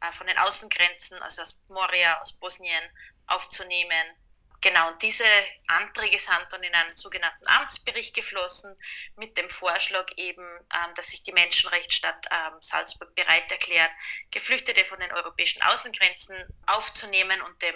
äh, 0.01 0.13
von 0.13 0.27
den 0.27 0.39
Außengrenzen, 0.39 1.21
also 1.23 1.43
aus 1.43 1.65
Moria, 1.69 2.21
aus 2.21 2.39
Bosnien 2.39 2.83
aufzunehmen. 3.27 4.17
Genau, 4.63 4.93
und 4.93 5.03
diese 5.03 5.25
Anträge 5.67 6.21
sind 6.21 6.47
dann 6.51 6.63
in 6.63 6.73
einen 6.73 6.95
sogenannten 6.95 7.49
Amtsbericht 7.49 8.15
geflossen 8.15 8.79
mit 9.17 9.37
dem 9.37 9.51
Vorschlag 9.51 10.07
eben, 10.17 10.45
ähm, 10.73 10.95
dass 10.95 11.09
sich 11.09 11.25
die 11.25 11.33
Menschenrechtsstadt 11.33 12.29
ähm, 12.31 12.55
Salzburg 12.61 13.13
bereit 13.17 13.51
erklärt, 13.51 13.91
Geflüchtete 14.31 14.85
von 14.85 15.01
den 15.01 15.11
europäischen 15.11 15.63
Außengrenzen 15.63 16.37
aufzunehmen 16.67 17.43
und 17.43 17.61
dem 17.61 17.75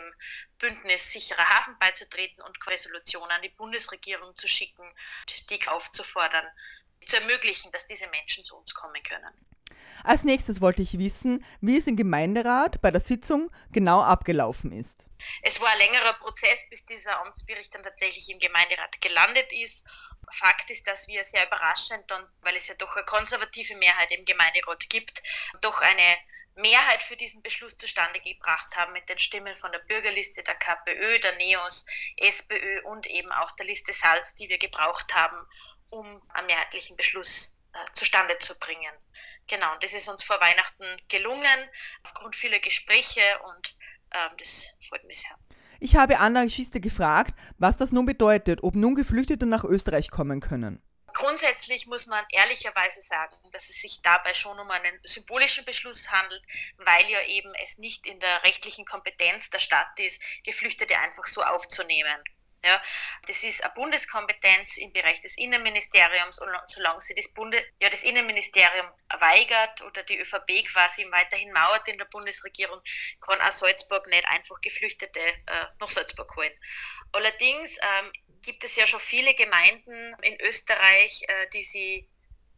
Bündnis 0.58 1.12
sicherer 1.12 1.48
Hafen 1.48 1.76
beizutreten 1.80 2.44
und 2.44 2.64
Resolutionen 2.68 3.32
an 3.32 3.42
die 3.42 3.48
Bundesregierung 3.48 4.36
zu 4.36 4.46
schicken, 4.46 4.88
die 5.50 5.68
aufzufordern, 5.68 6.48
zu 7.00 7.16
ermöglichen, 7.16 7.70
dass 7.72 7.86
diese 7.86 8.08
Menschen 8.08 8.44
zu 8.44 8.56
uns 8.56 8.74
kommen 8.74 9.02
können. 9.02 9.32
Als 10.04 10.24
nächstes 10.24 10.60
wollte 10.60 10.82
ich 10.82 10.98
wissen, 10.98 11.44
wie 11.60 11.78
es 11.78 11.86
im 11.86 11.96
Gemeinderat 11.96 12.80
bei 12.80 12.90
der 12.90 13.00
Sitzung 13.00 13.50
genau 13.72 14.02
abgelaufen 14.02 14.72
ist. 14.72 15.06
Es 15.42 15.60
war 15.60 15.68
ein 15.70 15.78
längerer 15.78 16.14
Prozess, 16.14 16.68
bis 16.70 16.84
dieser 16.84 17.18
Amtsbericht 17.20 17.74
dann 17.74 17.82
tatsächlich 17.82 18.30
im 18.30 18.38
Gemeinderat 18.38 19.00
gelandet 19.00 19.52
ist. 19.52 19.88
Fakt 20.32 20.70
ist, 20.70 20.86
dass 20.86 21.08
wir 21.08 21.24
sehr 21.24 21.46
überraschend 21.46 22.04
dann, 22.08 22.24
weil 22.42 22.56
es 22.56 22.68
ja 22.68 22.74
doch 22.76 22.94
eine 22.96 23.04
konservative 23.04 23.76
Mehrheit 23.76 24.10
im 24.10 24.24
Gemeinderat 24.24 24.88
gibt, 24.88 25.22
doch 25.60 25.80
eine 25.80 26.16
Mehrheit 26.56 27.02
für 27.02 27.16
diesen 27.16 27.42
Beschluss 27.42 27.76
zustande 27.76 28.18
gebracht 28.20 28.74
haben 28.76 28.92
mit 28.94 29.08
den 29.08 29.18
Stimmen 29.18 29.54
von 29.56 29.72
der 29.72 29.78
Bürgerliste, 29.80 30.42
der 30.42 30.54
KPÖ, 30.54 31.18
der 31.18 31.36
NEOS, 31.36 31.86
SPÖ 32.16 32.82
und 32.84 33.06
eben 33.06 33.30
auch 33.30 33.52
der 33.52 33.66
Liste 33.66 33.92
Salz, 33.92 34.36
die 34.36 34.48
wir 34.48 34.58
gebraucht 34.58 35.14
haben, 35.14 35.36
um 35.90 36.22
einen 36.30 36.46
mehrheitlichen 36.46 36.96
Beschluss 36.96 37.60
äh, 37.72 37.92
zustande 37.92 38.38
zu 38.38 38.58
bringen. 38.58 38.92
Genau, 39.46 39.72
und 39.74 39.82
das 39.82 39.92
ist 39.92 40.08
uns 40.08 40.22
vor 40.22 40.40
Weihnachten 40.40 40.84
gelungen, 41.08 41.70
aufgrund 42.02 42.34
vieler 42.34 42.58
Gespräche 42.58 43.20
und 43.44 43.76
ähm, 44.12 44.36
das 44.38 44.68
freut 44.88 45.04
mich 45.04 45.20
sehr. 45.20 45.36
Ich 45.78 45.94
habe 45.96 46.18
Anna 46.18 46.48
Schiste 46.48 46.80
gefragt, 46.80 47.34
was 47.58 47.76
das 47.76 47.92
nun 47.92 48.06
bedeutet, 48.06 48.62
ob 48.62 48.74
nun 48.74 48.94
Geflüchtete 48.94 49.46
nach 49.46 49.64
Österreich 49.64 50.10
kommen 50.10 50.40
können. 50.40 50.82
Grundsätzlich 51.12 51.86
muss 51.86 52.06
man 52.06 52.24
ehrlicherweise 52.30 53.00
sagen, 53.00 53.34
dass 53.52 53.70
es 53.70 53.80
sich 53.80 54.02
dabei 54.02 54.34
schon 54.34 54.58
um 54.58 54.70
einen 54.70 54.98
symbolischen 55.04 55.64
Beschluss 55.64 56.10
handelt, 56.10 56.42
weil 56.76 57.08
ja 57.08 57.22
eben 57.22 57.54
es 57.62 57.78
nicht 57.78 58.06
in 58.06 58.20
der 58.20 58.42
rechtlichen 58.42 58.84
Kompetenz 58.84 59.48
der 59.48 59.58
Stadt 59.58 59.98
ist, 59.98 60.22
Geflüchtete 60.44 60.98
einfach 60.98 61.24
so 61.24 61.42
aufzunehmen. 61.42 62.22
Ja, 62.66 62.82
das 63.28 63.44
ist 63.44 63.62
eine 63.62 63.72
Bundeskompetenz 63.74 64.76
im 64.78 64.92
Bereich 64.92 65.22
des 65.22 65.38
Innenministeriums 65.38 66.40
und 66.40 66.50
solange 66.66 67.00
sie 67.00 67.14
das, 67.14 67.32
Bunde, 67.32 67.64
ja, 67.78 67.88
das 67.88 68.02
Innenministerium 68.02 68.90
weigert 69.20 69.82
oder 69.82 70.02
die 70.02 70.18
ÖVP 70.18 70.66
quasi 70.72 71.06
weiterhin 71.12 71.52
mauert 71.52 71.86
in 71.86 71.96
der 71.96 72.06
Bundesregierung, 72.06 72.80
kann 73.20 73.40
auch 73.40 73.52
Salzburg 73.52 74.08
nicht 74.08 74.26
einfach 74.26 74.60
Geflüchtete 74.62 75.20
äh, 75.20 75.66
nach 75.78 75.88
Salzburg 75.88 76.34
holen. 76.34 76.52
Allerdings 77.12 77.78
ähm, 77.80 78.12
gibt 78.42 78.64
es 78.64 78.74
ja 78.74 78.84
schon 78.88 78.98
viele 78.98 79.34
Gemeinden 79.34 80.16
in 80.22 80.36
Österreich, 80.40 81.22
äh, 81.28 81.48
die 81.50 81.62
sie 81.62 82.10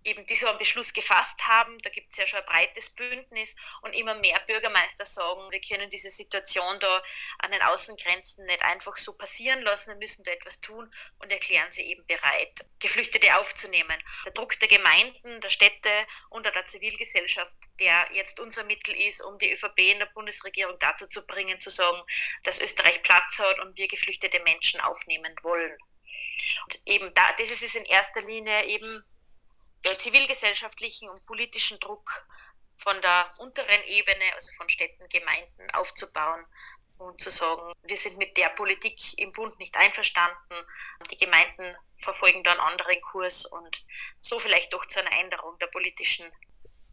eben 0.09 0.25
die 0.27 0.35
so 0.35 0.49
einen 0.49 0.59
Beschluss 0.59 0.93
gefasst 0.93 1.47
haben. 1.47 1.79
Da 1.79 1.91
gibt 1.91 2.13
es 2.13 2.17
ja 2.17 2.27
schon 2.27 2.41
ein 2.41 2.47
breites 2.47 2.91
Bündnis 2.91 3.55
und 3.83 3.93
immer 3.93 4.15
mehr 4.15 4.41
Bürgermeister 4.41 5.05
sagen, 5.05 5.51
wir 5.51 5.61
können 5.61 5.91
diese 5.91 6.11
Situation 6.11 6.81
da 6.81 7.03
an 7.39 7.53
den 7.53 7.63
Außengrenzen 7.63 8.45
nicht 8.47 8.63
einfach 8.63 8.97
so 8.97 9.17
passieren 9.17 9.63
lassen, 9.63 9.91
wir 9.91 9.99
müssen 9.99 10.25
da 10.25 10.33
etwas 10.33 10.61
tun 10.61 10.93
und 11.19 11.31
erklären 11.31 11.71
sie 11.71 11.83
eben 11.83 12.07
bereit, 12.07 12.69
Geflüchtete 12.79 13.37
aufzunehmen. 13.37 14.03
Der 14.25 14.33
Druck 14.33 14.59
der 14.59 14.69
Gemeinden, 14.69 15.41
der 15.41 15.51
Städte 15.51 15.91
und 16.31 16.47
der 16.47 16.65
Zivilgesellschaft, 16.65 17.57
der 17.79 18.09
jetzt 18.13 18.41
unser 18.41 18.65
Mittel 18.65 18.97
ist, 18.97 19.21
um 19.21 19.39
die 19.39 19.53
ÖVP 19.53 19.79
in 19.79 19.99
der 19.99 20.07
Bundesregierung 20.07 20.79
dazu 20.79 21.07
zu 21.07 21.27
bringen, 21.27 21.61
zu 21.61 21.71
sagen, 21.71 22.01
dass 22.43 22.61
Österreich 22.61 23.03
Platz 23.03 23.39
hat 23.39 23.59
und 23.61 23.77
wir 23.77 23.89
geflüchtete 23.89 24.41
Menschen 24.41 24.81
aufnehmen 24.81 25.35
wollen. 25.43 25.77
Und 26.65 26.81
eben 26.87 27.13
da, 27.15 27.33
das 27.33 27.51
ist 27.51 27.63
es 27.63 27.75
in 27.75 27.85
erster 27.85 28.23
Linie 28.23 28.65
eben 28.67 29.05
der 29.85 29.93
zivilgesellschaftlichen 29.93 31.09
und 31.09 31.27
politischen 31.27 31.79
Druck 31.81 32.27
von 32.77 33.01
der 33.03 33.29
unteren 33.39 33.83
Ebene, 33.87 34.35
also 34.35 34.53
von 34.57 34.69
Städten, 34.69 35.09
Gemeinden 35.09 35.71
aufzubauen 35.73 36.45
und 36.99 37.21
zu 37.21 37.31
sagen, 37.31 37.73
wir 37.83 37.97
sind 37.97 38.19
mit 38.19 38.37
der 38.37 38.49
Politik 38.51 39.19
im 39.19 39.33
Bund 39.33 39.59
nicht 39.59 39.77
einverstanden. 39.77 40.55
Die 41.11 41.17
Gemeinden 41.17 41.77
verfolgen 41.97 42.43
da 42.45 42.53
einen 42.53 42.61
anderen 42.61 43.01
Kurs 43.01 43.47
und 43.47 43.85
so 44.21 44.39
vielleicht 44.39 44.73
doch 44.73 44.85
zu 44.87 45.01
einer 45.01 45.13
Änderung 45.13 45.57
der 45.61 45.69
politischen 45.69 46.27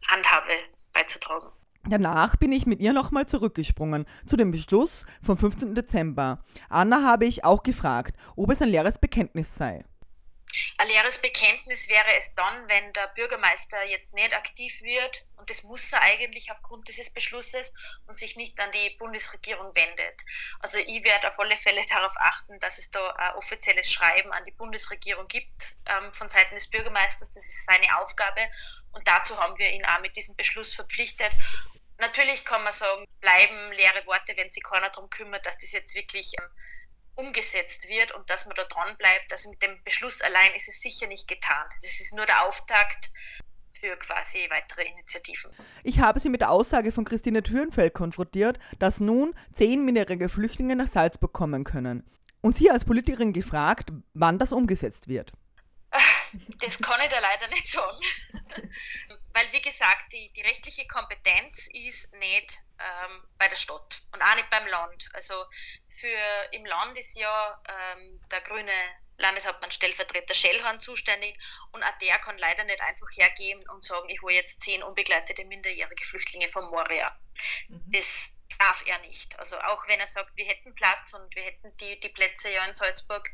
Handhabe 0.06 0.52
beizutragen. 0.92 1.50
Danach 1.88 2.36
bin 2.36 2.50
ich 2.50 2.66
mit 2.66 2.80
ihr 2.80 2.92
nochmal 2.92 3.26
zurückgesprungen 3.26 4.06
zu 4.26 4.36
dem 4.36 4.50
Beschluss 4.50 5.06
vom 5.22 5.36
15. 5.36 5.74
Dezember. 5.74 6.44
Anna 6.68 7.04
habe 7.04 7.26
ich 7.26 7.44
auch 7.44 7.62
gefragt, 7.62 8.16
ob 8.34 8.50
es 8.50 8.60
ein 8.60 8.70
leeres 8.70 8.98
Bekenntnis 8.98 9.54
sei. 9.54 9.84
Ein 10.78 10.88
leeres 10.88 11.20
Bekenntnis 11.20 11.88
wäre 11.88 12.14
es 12.16 12.34
dann, 12.34 12.68
wenn 12.68 12.92
der 12.92 13.08
Bürgermeister 13.08 13.84
jetzt 13.84 14.14
nicht 14.14 14.32
aktiv 14.32 14.80
wird, 14.82 15.24
und 15.36 15.50
das 15.50 15.62
muss 15.62 15.92
er 15.92 16.02
eigentlich 16.02 16.50
aufgrund 16.50 16.88
dieses 16.88 17.12
Beschlusses, 17.12 17.74
und 18.06 18.16
sich 18.16 18.36
nicht 18.36 18.58
an 18.60 18.72
die 18.72 18.90
Bundesregierung 18.98 19.74
wendet. 19.74 20.22
Also 20.60 20.78
ich 20.78 21.04
werde 21.04 21.28
auf 21.28 21.38
alle 21.38 21.56
Fälle 21.56 21.82
darauf 21.86 22.14
achten, 22.18 22.58
dass 22.60 22.78
es 22.78 22.90
da 22.90 23.10
ein 23.10 23.34
offizielles 23.34 23.90
Schreiben 23.90 24.32
an 24.32 24.44
die 24.44 24.52
Bundesregierung 24.52 25.28
gibt 25.28 25.76
ähm, 25.86 26.12
von 26.14 26.28
Seiten 26.28 26.54
des 26.54 26.70
Bürgermeisters. 26.70 27.32
Das 27.32 27.44
ist 27.44 27.66
seine 27.66 27.98
Aufgabe. 27.98 28.40
Und 28.92 29.06
dazu 29.06 29.38
haben 29.38 29.58
wir 29.58 29.70
ihn 29.70 29.84
auch 29.84 30.00
mit 30.00 30.16
diesem 30.16 30.36
Beschluss 30.36 30.74
verpflichtet. 30.74 31.32
Natürlich 31.98 32.44
kann 32.44 32.62
man 32.62 32.72
sagen, 32.72 33.06
bleiben 33.20 33.72
leere 33.72 34.04
Worte, 34.06 34.36
wenn 34.36 34.50
sich 34.50 34.62
keiner 34.62 34.90
darum 34.90 35.08
kümmert, 35.08 35.46
dass 35.46 35.58
das 35.58 35.72
jetzt 35.72 35.94
wirklich 35.94 36.34
ähm, 36.38 36.50
umgesetzt 37.16 37.88
wird 37.88 38.12
und 38.12 38.28
dass 38.30 38.46
man 38.46 38.54
da 38.54 38.64
dran 38.64 38.96
bleibt. 38.98 39.32
Also 39.32 39.50
mit 39.50 39.62
dem 39.62 39.82
Beschluss 39.84 40.20
allein 40.22 40.54
ist 40.54 40.68
es 40.68 40.80
sicher 40.80 41.06
nicht 41.06 41.26
getan. 41.28 41.64
Es 41.74 42.00
ist 42.00 42.14
nur 42.14 42.26
der 42.26 42.46
Auftakt 42.46 43.10
für 43.72 43.96
quasi 43.96 44.46
weitere 44.50 44.84
Initiativen. 44.84 45.50
Ich 45.82 46.00
habe 46.00 46.20
Sie 46.20 46.28
mit 46.28 46.40
der 46.40 46.50
Aussage 46.50 46.92
von 46.92 47.04
Christine 47.04 47.42
Thürenfeld 47.42 47.94
konfrontiert, 47.94 48.58
dass 48.78 49.00
nun 49.00 49.34
zehn 49.52 49.84
minderjährige 49.84 50.28
Flüchtlinge 50.28 50.76
nach 50.76 50.88
Salzburg 50.88 51.32
kommen 51.32 51.64
können. 51.64 52.08
Und 52.40 52.56
Sie 52.56 52.70
als 52.70 52.84
Politikerin 52.84 53.32
gefragt, 53.32 53.90
wann 54.14 54.38
das 54.38 54.52
umgesetzt 54.52 55.08
wird. 55.08 55.32
Das 56.58 56.78
kann 56.78 57.00
ich 57.02 57.08
da 57.08 57.18
leider 57.20 57.48
nicht 57.48 57.70
sagen. 57.70 57.98
Weil, 59.32 59.52
wie 59.52 59.62
gesagt, 59.62 60.12
die, 60.12 60.32
die 60.32 60.42
rechtliche 60.42 60.86
Kompetenz 60.86 61.68
ist 61.72 62.12
nicht 62.16 62.58
ähm, 62.78 63.22
bei 63.38 63.48
der 63.48 63.56
Stadt 63.56 64.02
und 64.12 64.22
auch 64.22 64.34
nicht 64.34 64.50
beim 64.50 64.66
Land. 64.66 65.08
Also 65.12 65.34
für 65.88 66.52
im 66.52 66.64
Land 66.66 66.98
ist 66.98 67.16
ja 67.16 67.62
ähm, 67.68 68.20
der 68.30 68.40
grüne 68.42 68.72
Landeshauptmann 69.18 69.70
Stellvertreter 69.70 70.34
Schellhorn 70.34 70.80
zuständig 70.80 71.38
und 71.72 71.82
auch 71.82 71.98
der 71.98 72.18
kann 72.18 72.38
leider 72.38 72.64
nicht 72.64 72.80
einfach 72.80 73.08
hergehen 73.14 73.66
und 73.70 73.82
sagen, 73.82 74.08
ich 74.10 74.20
hole 74.20 74.34
jetzt 74.34 74.60
zehn 74.60 74.82
unbegleitete 74.82 75.44
minderjährige 75.44 76.04
Flüchtlinge 76.04 76.48
von 76.48 76.66
Moria. 76.70 77.06
Mhm. 77.68 77.82
Das 77.86 78.36
darf 78.58 78.84
er 78.86 78.98
nicht. 79.00 79.38
Also 79.38 79.58
auch 79.60 79.86
wenn 79.88 80.00
er 80.00 80.06
sagt, 80.06 80.36
wir 80.36 80.46
hätten 80.46 80.74
Platz 80.74 81.12
und 81.14 81.34
wir 81.34 81.42
hätten 81.42 81.76
die, 81.78 81.98
die 82.00 82.08
Plätze 82.08 82.52
ja 82.52 82.64
in 82.64 82.74
Salzburg, 82.74 83.28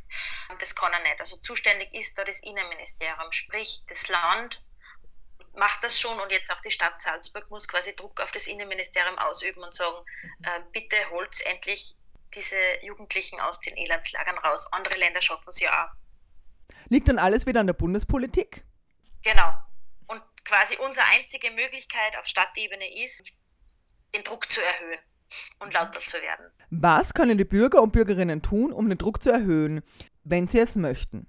das 0.58 0.74
kann 0.74 0.92
er 0.92 1.02
nicht. 1.02 1.20
Also 1.20 1.36
zuständig 1.38 1.92
ist 1.92 2.16
da 2.18 2.24
das 2.24 2.40
Innenministerium, 2.40 3.30
sprich 3.32 3.82
das 3.88 4.08
Land 4.08 4.62
macht 5.54 5.82
das 5.82 6.00
schon 6.00 6.18
und 6.18 6.30
jetzt 6.30 6.50
auch 6.50 6.60
die 6.60 6.70
Stadt 6.70 7.00
Salzburg 7.00 7.50
muss 7.50 7.68
quasi 7.68 7.94
Druck 7.94 8.20
auf 8.20 8.32
das 8.32 8.46
Innenministerium 8.46 9.18
ausüben 9.18 9.62
und 9.62 9.74
sagen, 9.74 9.96
äh, 10.42 10.60
bitte 10.72 10.96
holt 11.10 11.40
endlich 11.46 11.96
diese 12.34 12.56
Jugendlichen 12.82 13.40
aus 13.40 13.60
den 13.60 13.76
Elendslagern 13.76 14.38
raus. 14.38 14.68
Andere 14.72 14.98
Länder 14.98 15.20
schaffen 15.20 15.48
es 15.48 15.60
ja 15.60 15.84
auch. 15.84 15.90
Liegt 16.88 17.08
dann 17.08 17.18
alles 17.18 17.46
wieder 17.46 17.60
an 17.60 17.66
der 17.66 17.74
Bundespolitik? 17.74 18.64
Genau. 19.22 19.50
Und 20.06 20.22
quasi 20.44 20.76
unsere 20.78 21.06
einzige 21.06 21.50
Möglichkeit 21.50 22.16
auf 22.18 22.26
Stadtebene 22.26 23.04
ist, 23.04 23.32
den 24.14 24.24
Druck 24.24 24.50
zu 24.50 24.62
erhöhen 24.62 24.98
und 25.60 25.72
lauter 25.72 26.00
zu 26.00 26.20
werden. 26.20 26.50
Was 26.70 27.14
können 27.14 27.38
die 27.38 27.44
Bürger 27.44 27.82
und 27.82 27.92
Bürgerinnen 27.92 28.42
tun, 28.42 28.72
um 28.72 28.88
den 28.88 28.98
Druck 28.98 29.22
zu 29.22 29.30
erhöhen, 29.30 29.82
wenn 30.24 30.46
sie 30.46 30.58
es 30.58 30.74
möchten? 30.76 31.26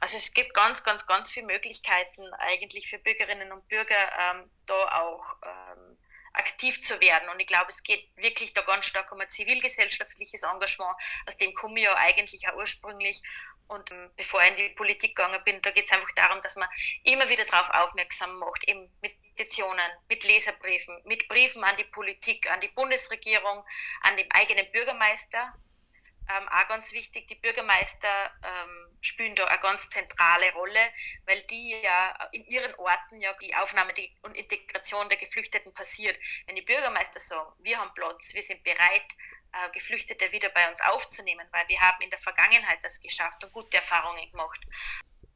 Also 0.00 0.16
es 0.16 0.32
gibt 0.34 0.54
ganz, 0.54 0.84
ganz, 0.84 1.06
ganz 1.06 1.30
viele 1.30 1.46
Möglichkeiten 1.46 2.32
eigentlich 2.34 2.88
für 2.88 2.98
Bürgerinnen 2.98 3.52
und 3.52 3.66
Bürger 3.68 3.94
ähm, 4.18 4.50
da 4.66 5.02
auch 5.02 5.36
ähm, 5.42 5.98
aktiv 6.36 6.82
zu 6.82 7.00
werden. 7.00 7.28
Und 7.30 7.40
ich 7.40 7.46
glaube, 7.46 7.68
es 7.70 7.82
geht 7.82 8.08
wirklich 8.16 8.52
da 8.54 8.62
ganz 8.62 8.86
stark 8.86 9.10
um 9.10 9.20
ein 9.20 9.30
zivilgesellschaftliches 9.30 10.42
Engagement, 10.42 10.96
aus 11.26 11.36
dem 11.36 11.54
komme 11.54 11.78
ich 11.78 11.84
ja 11.84 11.96
eigentlich 11.96 12.48
auch 12.48 12.56
ursprünglich. 12.56 13.22
Und 13.68 13.90
ähm, 13.90 14.10
bevor 14.16 14.42
ich 14.42 14.50
in 14.50 14.56
die 14.56 14.68
Politik 14.74 15.16
gegangen 15.16 15.42
bin, 15.44 15.60
da 15.62 15.70
geht 15.72 15.86
es 15.86 15.92
einfach 15.92 16.12
darum, 16.14 16.40
dass 16.40 16.56
man 16.56 16.68
immer 17.02 17.28
wieder 17.28 17.44
darauf 17.44 17.68
aufmerksam 17.70 18.38
macht, 18.38 18.68
eben 18.68 18.88
mit 19.02 19.14
Petitionen, 19.34 19.90
mit 20.08 20.24
Leserbriefen, 20.24 21.00
mit 21.04 21.26
Briefen 21.26 21.64
an 21.64 21.76
die 21.76 21.84
Politik, 21.84 22.50
an 22.50 22.60
die 22.60 22.68
Bundesregierung, 22.68 23.64
an 24.02 24.16
den 24.16 24.30
eigenen 24.30 24.70
Bürgermeister, 24.70 25.52
ähm, 26.28 26.48
auch 26.48 26.68
ganz 26.68 26.92
wichtig, 26.92 27.28
die 27.28 27.36
Bürgermeister 27.36 28.30
ähm, 28.42 28.98
spielen 29.00 29.34
da 29.36 29.44
eine 29.44 29.60
ganz 29.60 29.88
zentrale 29.90 30.52
Rolle, 30.52 30.92
weil 31.26 31.42
die 31.42 31.80
ja 31.82 32.28
in 32.32 32.44
ihren 32.46 32.74
Orten 32.76 33.20
ja 33.20 33.32
die 33.34 33.54
Aufnahme 33.54 33.92
und 34.22 34.34
Integration 34.34 35.08
der 35.08 35.18
Geflüchteten 35.18 35.72
passiert. 35.72 36.18
Wenn 36.46 36.56
die 36.56 36.62
Bürgermeister 36.62 37.20
sagen, 37.20 37.52
wir 37.60 37.78
haben 37.78 37.94
Platz, 37.94 38.34
wir 38.34 38.42
sind 38.42 38.62
bereit, 38.64 39.14
äh, 39.52 39.70
Geflüchtete 39.70 40.32
wieder 40.32 40.48
bei 40.50 40.68
uns 40.68 40.80
aufzunehmen, 40.80 41.46
weil 41.52 41.68
wir 41.68 41.80
haben 41.80 42.02
in 42.02 42.10
der 42.10 42.18
Vergangenheit 42.18 42.82
das 42.82 43.00
geschafft 43.00 43.42
und 43.44 43.52
gute 43.52 43.76
Erfahrungen 43.76 44.30
gemacht, 44.30 44.60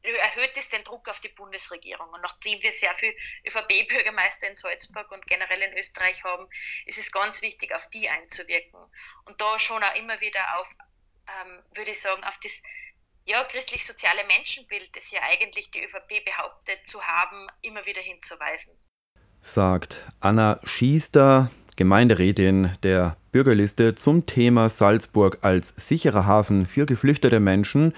erhöht 0.03 0.51
es 0.55 0.69
den 0.69 0.83
Druck 0.83 1.07
auf 1.09 1.19
die 1.19 1.29
Bundesregierung. 1.29 2.09
Und 2.09 2.21
nachdem 2.21 2.61
wir 2.61 2.73
sehr 2.73 2.93
viele 2.95 3.13
ÖVP-Bürgermeister 3.47 4.49
in 4.49 4.55
Salzburg 4.55 5.11
und 5.11 5.25
generell 5.27 5.61
in 5.61 5.77
Österreich 5.77 6.23
haben, 6.23 6.47
ist 6.85 6.97
es 6.97 7.11
ganz 7.11 7.41
wichtig, 7.41 7.73
auf 7.75 7.89
die 7.89 8.09
einzuwirken. 8.09 8.79
Und 9.25 9.39
da 9.39 9.59
schon 9.59 9.83
auch 9.83 9.95
immer 9.95 10.19
wieder 10.21 10.59
auf, 10.59 10.75
ähm, 11.27 11.63
würde 11.75 11.91
ich 11.91 11.99
sagen, 11.99 12.23
auf 12.23 12.39
das 12.43 12.61
ja, 13.25 13.43
christlich-soziale 13.43 14.25
Menschenbild, 14.27 14.95
das 14.95 15.11
ja 15.11 15.21
eigentlich 15.21 15.69
die 15.71 15.83
ÖVP 15.83 16.25
behauptet 16.25 16.79
zu 16.85 17.01
haben, 17.03 17.47
immer 17.61 17.85
wieder 17.85 18.01
hinzuweisen. 18.01 18.77
Sagt 19.41 19.97
Anna 20.19 20.59
Schiester, 20.63 21.51
Gemeinderätin 21.75 22.75
der 22.83 23.17
Bürgerliste 23.31 23.95
zum 23.95 24.25
Thema 24.25 24.69
Salzburg 24.69 25.39
als 25.41 25.69
sicherer 25.69 26.25
Hafen 26.25 26.65
für 26.65 26.85
geflüchtete 26.85 27.39
Menschen. 27.39 27.95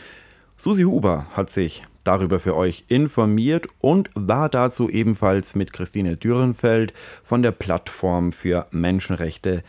Susi 0.57 0.83
Huber 0.83 1.27
hat 1.35 1.49
sich 1.49 1.83
darüber 2.03 2.39
für 2.39 2.55
euch 2.55 2.85
informiert 2.87 3.67
und 3.79 4.09
war 4.13 4.49
dazu 4.49 4.89
ebenfalls 4.89 5.55
mit 5.55 5.73
Christine 5.73 6.17
Dürrenfeld 6.17 6.93
von 7.23 7.41
der 7.41 7.51
Plattform 7.51 8.31
für 8.31 8.67
Menschenrechte 8.71 9.63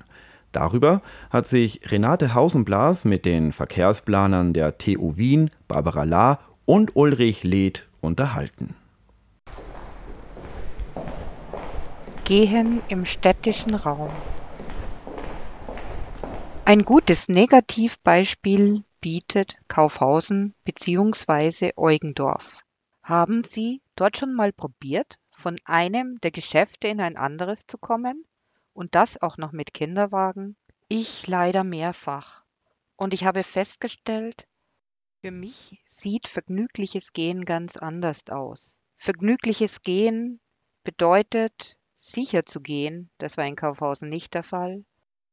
Darüber 0.58 1.04
hat 1.30 1.46
sich 1.46 1.82
Renate 1.92 2.34
Hausenblas 2.34 3.06
mit 3.06 3.26
den 3.26 3.52
Verkehrsplanern 3.52 4.54
der 4.54 4.80
TU 4.80 5.16
Wien, 5.16 5.52
Barbara 5.68 6.02
Lahr 6.02 6.40
und 6.66 6.96
Ulrich 6.96 7.44
Leth 7.44 7.88
unterhalten. 8.02 8.74
Gehen 12.24 12.82
im 12.88 13.06
städtischen 13.06 13.76
Raum. 13.76 14.10
Ein 16.66 16.84
gutes 16.86 17.28
Negativbeispiel 17.28 18.84
bietet 19.00 19.58
Kaufhausen 19.68 20.56
bzw. 20.64 21.74
Eugendorf. 21.76 22.62
Haben 23.04 23.44
Sie 23.44 23.84
dort 23.96 24.18
schon 24.18 24.34
mal 24.34 24.52
probiert, 24.52 25.20
von 25.30 25.56
einem 25.66 26.20
der 26.22 26.32
Geschäfte 26.32 26.88
in 26.88 27.00
ein 27.00 27.16
anderes 27.16 27.60
zu 27.68 27.78
kommen? 27.78 28.26
Und 28.78 28.94
das 28.94 29.20
auch 29.20 29.38
noch 29.38 29.54
mit 29.54 29.74
Kinderwagen? 29.74 30.56
Ich 30.88 31.26
leider 31.26 31.64
mehrfach. 31.64 32.44
Und 32.96 33.12
ich 33.16 33.26
habe 33.26 33.42
festgestellt, 33.42 34.48
für 35.22 35.32
mich 35.32 35.84
sieht 35.90 36.28
vergnügliches 36.28 37.12
Gehen 37.12 37.44
ganz 37.44 37.76
anders 37.76 38.20
aus. 38.30 38.78
Vergnügliches 38.98 39.82
Gehen 39.82 40.40
bedeutet, 40.84 41.80
sicher 41.96 42.46
zu 42.46 42.62
gehen. 42.62 43.10
Das 43.18 43.36
war 43.36 43.48
in 43.48 43.56
Kaufhausen 43.56 44.10
nicht 44.10 44.36
der 44.36 44.44
Fall. 44.44 44.86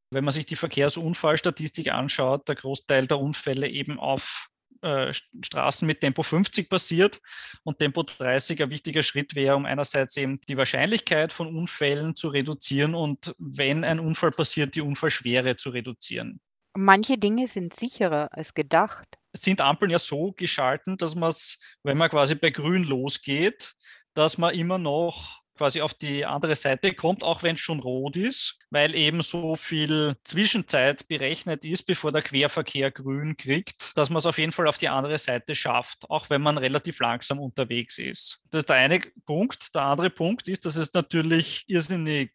Wenn 0.09 0.25
man 0.25 0.33
sich 0.33 0.47
die 0.47 0.57
Verkehrsunfallstatistik 0.57 1.93
anschaut, 1.93 2.49
der 2.49 2.55
Großteil 2.55 3.07
der 3.07 3.19
Unfälle 3.19 3.69
eben 3.69 4.01
auf 4.01 4.49
äh, 4.83 5.13
Straßen 5.13 5.87
mit 5.87 6.01
Tempo 6.01 6.23
50 6.23 6.69
passiert 6.69 7.21
und 7.63 7.79
Tempo 7.79 8.03
30 8.03 8.63
ein 8.63 8.71
wichtiger 8.71 9.03
Schritt 9.03 9.35
wäre, 9.35 9.57
um 9.57 9.67
einerseits 9.67 10.17
eben 10.17 10.41
die 10.49 10.57
Wahrscheinlichkeit 10.57 11.33
von 11.33 11.55
Unfällen 11.55 12.17
zu 12.17 12.29
reduzieren 12.29 12.95
und 12.95 13.35
wenn 13.39 13.85
ein 13.85 14.01
Unfall 14.01 14.33
passiert, 14.33 14.75
die 14.75 14.81
Unfallschwere 14.81 15.57
zu 15.57 15.71
reduzieren. 15.71 16.41
Manche 16.77 17.19
Dinge 17.19 17.47
sind 17.47 17.75
sicherer 17.75 18.29
als 18.33 18.55
gedacht. 18.55 19.07
Sind 19.33 19.61
Ampeln 19.61 19.91
ja 19.91 19.99
so 19.99 20.33
geschalten, 20.33 20.97
dass 20.97 21.15
man 21.15 21.31
es, 21.31 21.59
wenn 21.85 21.99
man 21.99 22.11
quasi 22.11 22.35
bei 22.35 22.51
Grün 22.51 22.85
losgeht, 22.85 23.75
dass 24.15 24.39
man 24.39 24.55
immer 24.55 24.79
noch 24.79 25.44
quasi 25.57 25.81
auf 25.81 25.95
die 25.95 26.25
andere 26.25 26.57
Seite 26.57 26.95
kommt, 26.95 27.23
auch 27.23 27.43
wenn 27.43 27.55
es 27.55 27.61
schon 27.61 27.81
rot 27.81 28.17
ist, 28.17 28.59
weil 28.71 28.95
eben 28.95 29.23
so 29.23 29.57
viel 29.57 30.15
Zwischenzeit 30.25 31.07
berechnet 31.09 31.65
ist, 31.65 31.85
bevor 31.85 32.13
der 32.13 32.23
Querverkehr 32.23 32.91
grün 32.91 33.37
kriegt, 33.37 33.97
dass 33.97 34.11
man 34.11 34.19
es 34.19 34.27
auf 34.27 34.39
jeden 34.39 34.53
Fall 34.53 34.67
auf 34.67 34.79
die 34.79 34.89
andere 34.89 35.19
Seite 35.19 35.55
schafft, 35.55 36.11
auch 36.11 36.31
wenn 36.31 36.43
man 36.43 36.59
relativ 36.59 36.99
langsam 37.01 37.39
unterwegs 37.39 37.99
ist. 37.99 38.41
Das 38.51 38.61
ist 38.61 38.69
der 38.69 38.77
eine 38.77 39.01
Punkt. 39.27 39.75
Der 39.75 39.83
andere 39.83 40.11
Punkt 40.11 40.49
ist, 40.49 40.65
dass 40.65 40.77
es 40.77 40.93
natürlich 40.93 41.65
irrsinnig 41.67 42.33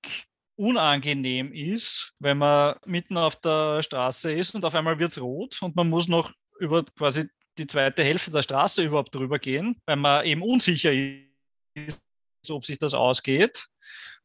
unangenehm 0.56 1.54
ist, 1.54 2.14
wenn 2.20 2.38
man 2.38 2.76
mitten 2.86 3.18
auf 3.18 3.38
der 3.38 3.82
Straße 3.82 4.34
ist 4.34 4.56
und 4.56 4.66
auf 4.66 4.76
einmal 4.76 5.00
wird 5.00 5.12
es 5.12 5.22
rot 5.22 5.62
und 5.62 5.76
man 5.76 5.90
muss 5.90 6.10
noch 6.10 6.34
über 6.60 6.84
quasi 6.84 7.30
die 7.58 7.68
zweite 7.68 8.04
Hälfte 8.04 8.32
der 8.32 8.42
Straße 8.42 8.84
überhaupt 8.84 9.16
drüber 9.16 9.40
gehen, 9.40 9.78
weil 9.86 9.96
man 9.96 10.26
eben 10.26 10.42
unsicher 10.42 10.92
ist, 10.94 12.02
ob 12.50 12.66
sich 12.66 12.80
das 12.80 12.94
ausgeht. 12.94 13.68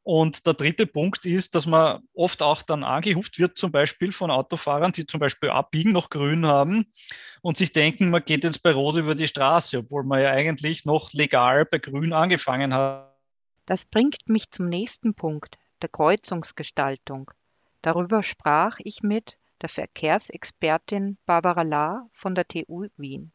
Und 0.03 0.47
der 0.47 0.53
dritte 0.53 0.87
Punkt 0.87 1.25
ist, 1.25 1.55
dass 1.55 1.65
man 1.65 2.03
oft 2.13 2.43
auch 2.43 2.63
dann 2.63 2.85
angehuft 2.85 3.39
wird, 3.39 3.57
zum 3.57 3.73
Beispiel 3.73 4.13
von 4.13 4.31
Autofahrern, 4.31 4.93
die 4.93 5.07
zum 5.07 5.19
Beispiel 5.19 5.49
abbiegen, 5.49 5.93
noch 5.93 6.11
grün 6.11 6.45
haben 6.45 6.93
und 7.41 7.57
sich 7.57 7.73
denken, 7.73 8.11
man 8.11 8.23
geht 8.23 8.45
jetzt 8.45 8.63
bei 8.63 8.73
Rot 8.73 8.97
über 8.97 9.15
die 9.15 9.27
Straße, 9.27 9.79
obwohl 9.79 10.05
man 10.05 10.21
ja 10.21 10.31
eigentlich 10.31 10.85
noch 10.85 11.11
legal 11.15 11.65
bei 11.65 11.79
grün 11.79 12.13
angefangen 12.13 12.75
hat. 12.75 13.15
Das 13.65 13.87
bringt 13.87 14.29
mich 14.29 14.51
zum 14.51 14.69
nächsten 14.69 15.15
Punkt, 15.15 15.57
der 15.81 15.89
Kreuzungsgestaltung. 15.89 17.31
Darüber 17.81 18.23
sprach 18.23 18.77
ich 18.85 19.03
mit 19.03 19.39
der 19.63 19.71
Verkehrsexpertin 19.71 21.17
Barbara 21.25 21.63
Lahr 21.63 22.11
von 22.13 22.35
der 22.35 22.47
TU 22.47 22.89
Wien 22.99 23.33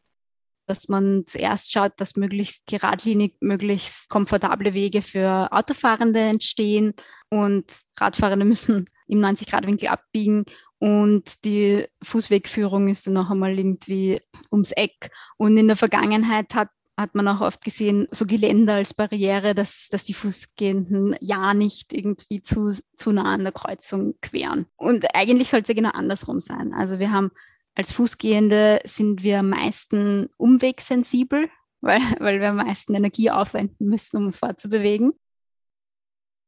dass 0.70 0.88
man 0.88 1.24
zuerst 1.26 1.72
schaut, 1.72 1.92
dass 1.98 2.16
möglichst 2.16 2.66
geradlinig, 2.66 3.34
möglichst 3.40 4.08
komfortable 4.08 4.72
Wege 4.72 5.02
für 5.02 5.52
Autofahrende 5.52 6.20
entstehen 6.20 6.94
und 7.28 7.80
Radfahrende 7.98 8.44
müssen 8.46 8.86
im 9.08 9.18
90-Grad-Winkel 9.18 9.88
abbiegen 9.88 10.44
und 10.78 11.44
die 11.44 11.86
Fußwegführung 12.02 12.88
ist 12.88 13.06
dann 13.06 13.14
noch 13.14 13.30
einmal 13.30 13.58
irgendwie 13.58 14.20
ums 14.50 14.72
Eck. 14.72 15.10
Und 15.36 15.56
in 15.58 15.66
der 15.66 15.76
Vergangenheit 15.76 16.54
hat 16.54 16.70
hat 17.00 17.14
man 17.14 17.26
auch 17.28 17.40
oft 17.40 17.64
gesehen, 17.64 18.08
so 18.10 18.26
Geländer 18.26 18.74
als 18.74 18.92
Barriere, 18.92 19.54
dass, 19.54 19.88
dass 19.90 20.04
die 20.04 20.12
Fußgehenden 20.12 21.16
ja 21.20 21.54
nicht 21.54 21.94
irgendwie 21.94 22.42
zu, 22.42 22.78
zu 22.94 23.12
nah 23.12 23.32
an 23.32 23.42
der 23.42 23.52
Kreuzung 23.52 24.16
queren. 24.20 24.66
Und 24.76 25.06
eigentlich 25.14 25.48
sollte 25.48 25.64
es 25.64 25.68
ja 25.76 25.82
genau 25.82 25.96
andersrum 25.96 26.40
sein. 26.40 26.74
Also 26.74 26.98
wir 26.98 27.10
haben 27.10 27.30
als 27.74 27.92
Fußgehende 27.92 28.80
sind 28.84 29.22
wir 29.22 29.40
am 29.40 29.50
meisten 29.50 30.28
umwegsensibel, 30.36 31.48
weil, 31.80 32.00
weil 32.18 32.40
wir 32.40 32.50
am 32.50 32.56
meisten 32.56 32.94
Energie 32.94 33.30
aufwenden 33.30 33.88
müssen, 33.88 34.18
um 34.18 34.26
uns 34.26 34.38
fortzubewegen. 34.38 35.12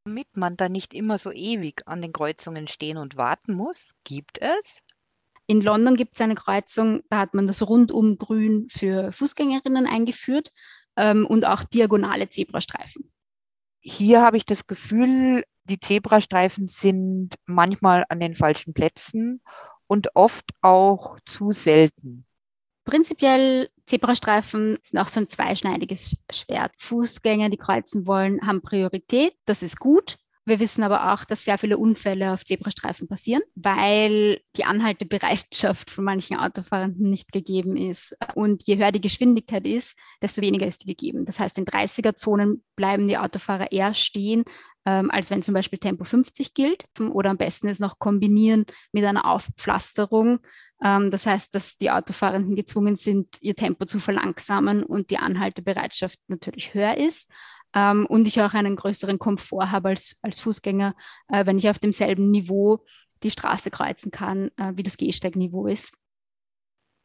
Damit 0.05 0.37
man 0.37 0.57
da 0.57 0.69
nicht 0.69 0.95
immer 0.95 1.19
so 1.19 1.31
ewig 1.31 1.87
an 1.87 2.03
den 2.03 2.13
Kreuzungen 2.13 2.67
stehen 2.67 2.99
und 2.99 3.17
warten 3.17 3.55
muss, 3.55 3.95
gibt 4.05 4.39
es 4.43 4.83
in 5.47 5.61
London 5.61 5.97
gibt 5.97 6.15
es 6.15 6.21
eine 6.21 6.35
Kreuzung, 6.35 7.03
da 7.09 7.19
hat 7.19 7.35
man 7.35 7.47
das 7.47 7.69
Rundumgrün 7.69 8.69
für 8.71 9.13
Fußgängerinnen 9.13 9.87
eingeführt 9.87 10.51
ähm, 10.97 11.27
und 11.27 11.45
auch 11.45 11.65
diagonale 11.65 12.29
Zebrastreifen. 12.29 13.13
Hier 13.81 14.23
habe 14.23 14.37
ich 14.37 14.47
das 14.47 14.67
Gefühl, 14.67 15.45
die 15.65 15.81
Zebrastreifen 15.81 16.69
sind 16.69 17.35
manchmal 17.45 18.05
an 18.09 18.21
den 18.21 18.35
falschen 18.35 18.73
Plätzen 18.73 19.43
und 19.93 20.17
oft 20.17 20.55
auch 20.63 21.19
zu 21.27 21.53
selten. 21.53 22.25
Prinzipiell 22.87 23.69
Zebrastreifen 23.85 24.79
sind 24.83 24.99
auch 24.99 25.09
so 25.09 25.21
ein 25.21 25.29
zweischneidiges 25.29 26.17
Schwert. 26.33 26.73
Fußgänger, 26.79 27.51
die 27.51 27.59
kreuzen 27.59 28.07
wollen, 28.07 28.41
haben 28.47 28.63
Priorität. 28.63 29.35
Das 29.45 29.63
ist 29.63 29.79
gut. 29.79 30.17
Wir 30.45 30.59
wissen 30.59 30.83
aber 30.83 31.13
auch, 31.13 31.25
dass 31.25 31.45
sehr 31.45 31.57
viele 31.57 31.79
Unfälle 31.79 32.33
auf 32.33 32.45
Zebrastreifen 32.45 33.07
passieren, 33.07 33.43
weil 33.55 34.41
die 34.57 34.65
Anhaltebereitschaft 34.65 35.89
von 35.89 36.05
manchen 36.05 36.37
Autofahrenden 36.37 37.09
nicht 37.09 37.31
gegeben 37.31 37.77
ist. 37.77 38.17
Und 38.35 38.65
je 38.65 38.77
höher 38.77 38.91
die 38.91 39.01
Geschwindigkeit 39.01 39.65
ist, 39.67 39.97
desto 40.21 40.43
weniger 40.43 40.67
ist 40.67 40.83
die 40.83 40.89
gegeben. 40.89 41.27
Das 41.27 41.39
heißt, 41.39 41.59
in 41.59 41.65
30er-Zonen 41.65 42.65
bleiben 42.75 43.07
die 43.07 43.19
Autofahrer 43.19 43.71
eher 43.71 43.95
stehen, 43.95 44.43
ähm, 44.85 45.13
als 45.13 45.31
wenn 45.31 45.43
zum 45.43 45.55
Beispiel 45.55 45.79
Tempo 45.79 46.03
50 46.03 46.55
gilt. 46.55 46.87
Oder 46.99 47.31
am 47.31 47.39
besten 47.39 47.69
ist 47.69 47.81
noch 47.81 48.01
kombinieren 48.01 48.67
mit 48.91 49.05
einer 49.05 49.27
Aufpflasterung. 49.27 50.41
Ähm, 50.83 51.13
das 51.13 51.25
heißt, 51.25 51.55
dass 51.55 51.77
die 51.77 51.93
Autofahrenden 51.93 52.57
gezwungen 52.57 52.97
sind, 52.97 53.29
ihr 53.41 53.55
Tempo 53.55 53.85
zu 53.85 54.01
verlangsamen 54.01 54.83
und 54.83 55.11
die 55.11 55.19
Anhaltebereitschaft 55.19 56.19
natürlich 56.27 56.75
höher 56.75 56.97
ist 56.97 57.31
ähm, 57.75 58.07
und 58.07 58.27
ich 58.27 58.41
auch 58.41 58.55
einen 58.55 58.77
größeren 58.77 59.19
Komfort 59.19 59.71
habe 59.71 59.91
als, 59.91 60.19
als 60.23 60.41
Fußgänger, 60.41 60.95
äh, 61.29 61.47
wenn 61.47 61.59
ich 61.59 61.69
auf 61.69 61.79
demselben 61.79 62.31
Niveau 62.31 62.85
die 63.23 63.31
Straße 63.31 63.71
kreuzen 63.71 64.11
kann, 64.11 64.51
äh, 64.57 64.73
wie 64.75 64.83
das 64.83 64.97
Gehsteigniveau 64.97 65.67
ist. 65.67 65.97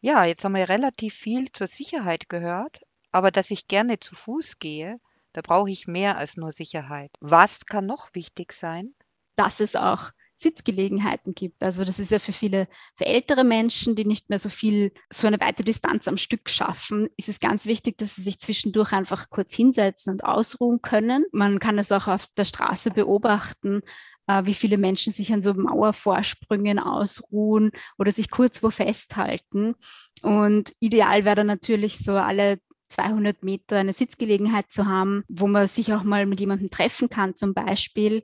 Ja, 0.02 0.26
jetzt 0.26 0.44
haben 0.44 0.56
wir 0.56 0.70
relativ 0.70 1.14
viel 1.14 1.52
zur 1.52 1.68
Sicherheit 1.68 2.30
gehört, 2.30 2.82
aber 3.12 3.32
dass 3.32 3.52
ich 3.52 3.68
gerne 3.68 4.00
zu 4.00 4.16
Fuß 4.16 4.60
gehe, 4.60 5.00
da 5.34 5.42
brauche 5.42 5.70
ich 5.70 5.88
mehr 5.88 6.18
als 6.18 6.38
nur 6.38 6.52
Sicherheit. 6.52 7.12
Was 7.20 7.66
kann 7.66 7.86
noch 7.86 8.14
wichtig 8.14 8.54
sein? 8.54 8.94
Dass 9.36 9.60
es 9.60 9.76
auch 9.76 10.12
Sitzgelegenheiten 10.38 11.34
gibt. 11.34 11.64
Also 11.64 11.84
das 11.84 12.00
ist 12.00 12.12
ja 12.12 12.20
für 12.20 12.32
viele, 12.32 12.68
für 12.96 13.06
ältere 13.06 13.44
Menschen, 13.44 13.96
die 13.96 14.06
nicht 14.06 14.30
mehr 14.30 14.40
so 14.40 14.50
viel, 14.50 14.92
so 15.12 15.28
eine 15.28 15.40
weite 15.40 15.64
Distanz 15.64 16.08
am 16.08 16.18
Stück 16.18 16.50
schaffen, 16.50 17.10
ist 17.18 17.28
es 17.28 17.40
ganz 17.40 17.66
wichtig, 17.66 17.98
dass 17.98 18.16
sie 18.16 18.22
sich 18.22 18.40
zwischendurch 18.40 18.94
einfach 18.94 19.30
kurz 19.30 19.54
hinsetzen 19.54 20.14
und 20.14 20.24
ausruhen 20.24 20.82
können. 20.82 21.26
Man 21.32 21.60
kann 21.60 21.80
es 21.80 21.92
auch 21.92 22.08
auf 22.08 22.28
der 22.38 22.46
Straße 22.46 22.92
beobachten, 22.92 23.82
äh, 24.28 24.46
wie 24.46 24.54
viele 24.54 24.78
Menschen 24.78 25.12
sich 25.12 25.34
an 25.34 25.42
so 25.42 25.54
Mauervorsprüngen 25.54 26.80
ausruhen 26.80 27.72
oder 27.98 28.12
sich 28.12 28.30
kurz 28.30 28.62
wo 28.62 28.70
festhalten. 28.70 29.76
Und 30.22 30.74
ideal 30.80 31.26
wäre 31.26 31.38
dann 31.38 31.48
natürlich 31.48 31.98
so 31.98 32.14
alle 32.14 32.60
200 32.90 33.44
Meter 33.44 33.78
eine 33.78 33.94
Sitzgelegenheit 33.94 34.72
zu 34.72 34.86
haben, 34.86 35.24
wo 35.28 35.48
man 35.48 35.68
sich 35.68 35.94
auch 35.94 36.04
mal 36.04 36.26
mit 36.26 36.40
jemandem 36.40 36.70
treffen 36.70 37.10
kann 37.10 37.36
zum 37.36 37.54
Beispiel. 37.54 38.24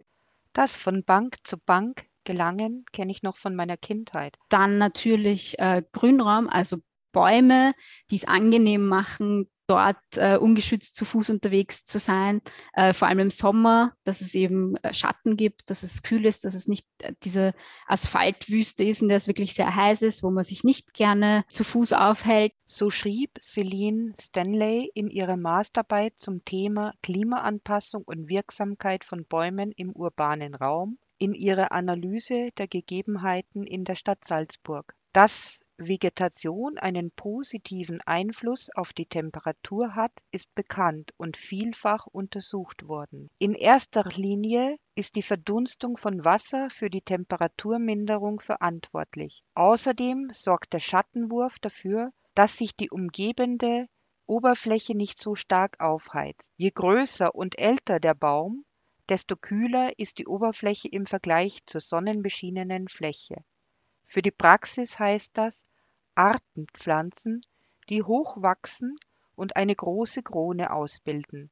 Das 0.53 0.77
von 0.77 1.03
Bank 1.03 1.37
zu 1.43 1.57
Bank 1.57 2.05
gelangen 2.23 2.85
kenne 2.93 3.11
ich 3.11 3.23
noch 3.23 3.37
von 3.37 3.55
meiner 3.55 3.77
Kindheit. 3.77 4.37
Dann 4.49 4.77
natürlich 4.77 5.59
äh, 5.59 5.83
Grünraum, 5.91 6.47
also 6.47 6.77
Bäume, 7.11 7.73
die 8.09 8.15
es 8.17 8.25
angenehm 8.25 8.87
machen, 8.87 9.49
dort 9.67 9.97
äh, 10.15 10.37
ungeschützt 10.37 10.95
zu 10.95 11.05
Fuß 11.05 11.29
unterwegs 11.29 11.85
zu 11.85 11.99
sein, 11.99 12.41
äh, 12.73 12.93
vor 12.93 13.07
allem 13.07 13.19
im 13.19 13.29
Sommer, 13.29 13.93
dass 14.03 14.21
es 14.21 14.35
eben 14.35 14.75
äh, 14.77 14.93
Schatten 14.93 15.37
gibt, 15.37 15.69
dass 15.69 15.83
es 15.83 16.03
kühl 16.03 16.25
ist, 16.25 16.43
dass 16.43 16.53
es 16.53 16.67
nicht 16.67 16.85
äh, 16.99 17.13
diese 17.23 17.53
Asphaltwüste 17.87 18.83
ist, 18.83 19.01
in 19.01 19.09
der 19.09 19.17
es 19.17 19.27
wirklich 19.27 19.53
sehr 19.53 19.75
heiß 19.75 20.01
ist, 20.01 20.23
wo 20.23 20.31
man 20.31 20.43
sich 20.43 20.63
nicht 20.63 20.93
gerne 20.93 21.45
zu 21.49 21.63
Fuß 21.63 21.93
aufhält. 21.93 22.53
So 22.65 22.89
schrieb 22.89 23.39
Celine 23.39 24.13
Stanley 24.21 24.91
in 24.93 25.09
ihrer 25.09 25.37
Masterarbeit 25.37 26.13
zum 26.17 26.43
Thema 26.43 26.93
Klimaanpassung 27.01 28.03
und 28.03 28.29
Wirksamkeit 28.29 29.03
von 29.05 29.25
Bäumen 29.25 29.71
im 29.71 29.91
urbanen 29.91 30.55
Raum 30.55 30.97
in 31.17 31.33
ihrer 31.33 31.71
Analyse 31.71 32.49
der 32.57 32.67
Gegebenheiten 32.67 33.63
in 33.63 33.85
der 33.85 33.95
Stadt 33.95 34.25
Salzburg. 34.25 34.93
Das 35.13 35.59
Vegetation 35.87 36.77
einen 36.77 37.11
positiven 37.11 38.01
Einfluss 38.01 38.69
auf 38.75 38.93
die 38.93 39.05
Temperatur 39.05 39.95
hat, 39.95 40.11
ist 40.31 40.53
bekannt 40.55 41.13
und 41.17 41.37
vielfach 41.37 42.07
untersucht 42.07 42.87
worden. 42.87 43.29
In 43.39 43.53
erster 43.53 44.03
Linie 44.03 44.77
ist 44.95 45.15
die 45.15 45.21
Verdunstung 45.21 45.97
von 45.97 46.23
Wasser 46.25 46.69
für 46.69 46.89
die 46.89 47.01
Temperaturminderung 47.01 48.39
verantwortlich. 48.39 49.43
Außerdem 49.55 50.29
sorgt 50.31 50.73
der 50.73 50.79
Schattenwurf 50.79 51.59
dafür, 51.59 52.11
dass 52.35 52.57
sich 52.57 52.75
die 52.75 52.89
umgebende 52.89 53.87
Oberfläche 54.25 54.95
nicht 54.95 55.19
so 55.19 55.35
stark 55.35 55.79
aufheizt. 55.79 56.49
Je 56.57 56.71
größer 56.71 57.35
und 57.35 57.59
älter 57.59 57.99
der 57.99 58.13
Baum, 58.13 58.65
desto 59.09 59.35
kühler 59.35 59.97
ist 59.99 60.17
die 60.17 60.27
Oberfläche 60.27 60.87
im 60.87 61.05
Vergleich 61.05 61.59
zur 61.65 61.81
sonnenbeschienenen 61.81 62.87
Fläche. 62.87 63.43
Für 64.05 64.21
die 64.21 64.31
Praxis 64.31 64.97
heißt 64.99 65.31
das, 65.33 65.55
Arten 66.15 66.67
pflanzen, 66.73 67.41
die 67.89 68.03
hoch 68.03 68.41
wachsen 68.41 68.95
und 69.35 69.55
eine 69.55 69.75
große 69.75 70.21
Krone 70.23 70.71
ausbilden. 70.71 71.49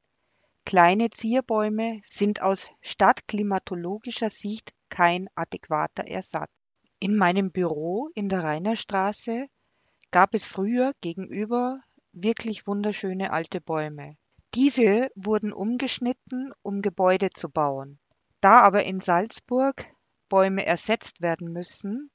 Kleine 0.66 1.10
Zierbäume 1.10 2.02
sind 2.12 2.42
aus 2.42 2.70
stadtklimatologischer 2.82 4.30
Sicht 4.30 4.74
kein 4.90 5.28
adäquater 5.36 6.08
Ersatz. 6.08 6.52
In 7.00 7.18
meinem 7.18 7.52
Büro 7.52 8.10
in 8.14 8.30
der 8.30 8.44
Rainerstraße 8.44 9.48
gab 10.12 10.36
es 10.36 10.46
früher 10.46 10.94
gegenüber 11.02 11.82
wirklich 12.14 12.68
wunderschöne 12.68 13.34
alte 13.34 13.62
Bäume. 13.62 14.18
Diese 14.54 15.10
wurden 15.16 15.54
umgeschnitten, 15.54 16.54
um 16.62 16.82
Gebäude 16.82 17.30
zu 17.32 17.50
bauen. 17.50 18.00
Da 18.42 18.60
aber 18.60 18.84
in 18.84 19.00
Salzburg 19.00 19.86
Bäume 20.30 20.66
ersetzt 20.66 21.22
werden 21.22 21.52
müssen, 21.52 22.12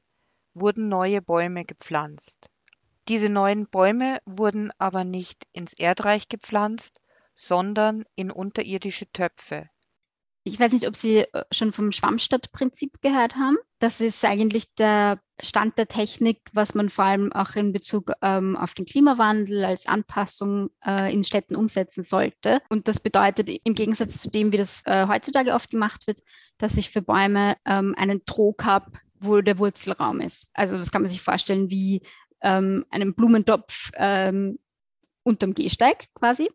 wurden 0.58 0.88
neue 0.88 1.22
Bäume 1.22 1.64
gepflanzt. 1.64 2.48
Diese 3.08 3.28
neuen 3.28 3.68
Bäume 3.68 4.18
wurden 4.24 4.72
aber 4.78 5.04
nicht 5.04 5.46
ins 5.52 5.74
Erdreich 5.74 6.28
gepflanzt, 6.28 7.00
sondern 7.34 8.04
in 8.16 8.30
unterirdische 8.30 9.10
Töpfe. 9.12 9.68
Ich 10.42 10.60
weiß 10.60 10.72
nicht, 10.72 10.86
ob 10.86 10.94
Sie 10.94 11.18
äh, 11.18 11.44
schon 11.50 11.72
vom 11.72 11.90
Schwammstadtprinzip 11.90 13.02
gehört 13.02 13.34
haben. 13.34 13.58
Das 13.80 14.00
ist 14.00 14.24
eigentlich 14.24 14.72
der 14.76 15.20
Stand 15.42 15.76
der 15.76 15.88
Technik, 15.88 16.40
was 16.52 16.74
man 16.74 16.88
vor 16.88 17.04
allem 17.04 17.32
auch 17.32 17.56
in 17.56 17.72
Bezug 17.72 18.12
ähm, 18.22 18.56
auf 18.56 18.72
den 18.72 18.86
Klimawandel 18.86 19.64
als 19.64 19.86
Anpassung 19.86 20.70
äh, 20.86 21.12
in 21.12 21.24
Städten 21.24 21.56
umsetzen 21.56 22.04
sollte. 22.04 22.60
Und 22.68 22.86
das 22.86 23.00
bedeutet 23.00 23.50
im 23.64 23.74
Gegensatz 23.74 24.20
zu 24.22 24.30
dem, 24.30 24.52
wie 24.52 24.56
das 24.56 24.82
äh, 24.86 25.08
heutzutage 25.08 25.52
oft 25.52 25.70
gemacht 25.70 26.06
wird, 26.06 26.20
dass 26.58 26.76
ich 26.76 26.90
für 26.90 27.02
Bäume 27.02 27.56
ähm, 27.64 27.94
einen 27.98 28.22
habe, 28.62 28.92
wo 29.26 29.40
der 29.40 29.58
Wurzelraum 29.58 30.20
ist. 30.20 30.50
Also 30.54 30.76
das 30.78 30.90
kann 30.90 31.02
man 31.02 31.10
sich 31.10 31.20
vorstellen 31.20 31.70
wie 31.70 32.02
ähm, 32.42 32.84
einem 32.90 33.14
Blumentopf 33.14 33.90
ähm, 33.94 34.58
unterm 35.22 35.54
Gehsteig 35.54 36.06
quasi. 36.14 36.50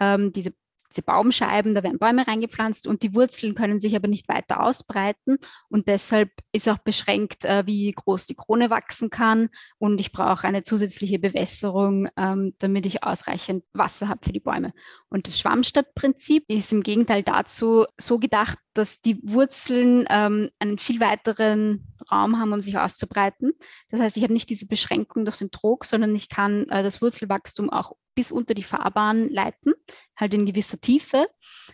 Ähm, 0.00 0.32
diese 0.32 0.52
diese 0.96 1.02
Baumscheiben, 1.02 1.74
da 1.74 1.82
werden 1.82 1.98
Bäume 1.98 2.26
reingepflanzt 2.26 2.86
und 2.86 3.02
die 3.02 3.14
Wurzeln 3.14 3.54
können 3.54 3.80
sich 3.80 3.94
aber 3.96 4.08
nicht 4.08 4.28
weiter 4.28 4.62
ausbreiten 4.62 5.36
und 5.68 5.88
deshalb 5.88 6.30
ist 6.52 6.68
auch 6.70 6.78
beschränkt, 6.78 7.44
äh, 7.44 7.64
wie 7.66 7.92
groß 7.92 8.24
die 8.26 8.34
Krone 8.34 8.70
wachsen 8.70 9.10
kann 9.10 9.50
und 9.78 10.00
ich 10.00 10.10
brauche 10.10 10.46
eine 10.46 10.62
zusätzliche 10.62 11.18
Bewässerung, 11.18 12.08
ähm, 12.16 12.54
damit 12.58 12.86
ich 12.86 13.04
ausreichend 13.04 13.62
Wasser 13.74 14.08
habe 14.08 14.20
für 14.24 14.32
die 14.32 14.40
Bäume. 14.40 14.72
Und 15.10 15.26
das 15.26 15.38
Schwammstadtprinzip 15.38 16.44
ist 16.48 16.72
im 16.72 16.82
Gegenteil 16.82 17.22
dazu 17.22 17.84
so 17.98 18.18
gedacht, 18.18 18.58
dass 18.72 19.00
die 19.02 19.20
Wurzeln 19.22 20.06
ähm, 20.08 20.50
einen 20.58 20.78
viel 20.78 21.00
weiteren 21.00 21.94
Raum 22.10 22.38
haben, 22.38 22.52
um 22.52 22.60
sich 22.60 22.78
auszubreiten. 22.78 23.52
Das 23.90 24.00
heißt, 24.00 24.16
ich 24.16 24.22
habe 24.22 24.32
nicht 24.32 24.48
diese 24.48 24.66
Beschränkung 24.66 25.24
durch 25.24 25.38
den 25.38 25.50
Trog, 25.50 25.84
sondern 25.84 26.14
ich 26.14 26.28
kann 26.28 26.68
äh, 26.68 26.82
das 26.82 27.02
Wurzelwachstum 27.02 27.70
auch 27.70 27.92
bis 28.16 28.32
unter 28.32 28.54
die 28.54 28.64
Fahrbahn 28.64 29.28
leiten, 29.28 29.74
halt 30.16 30.34
in 30.34 30.46
gewisser 30.46 30.80
Tiefe. 30.80 31.28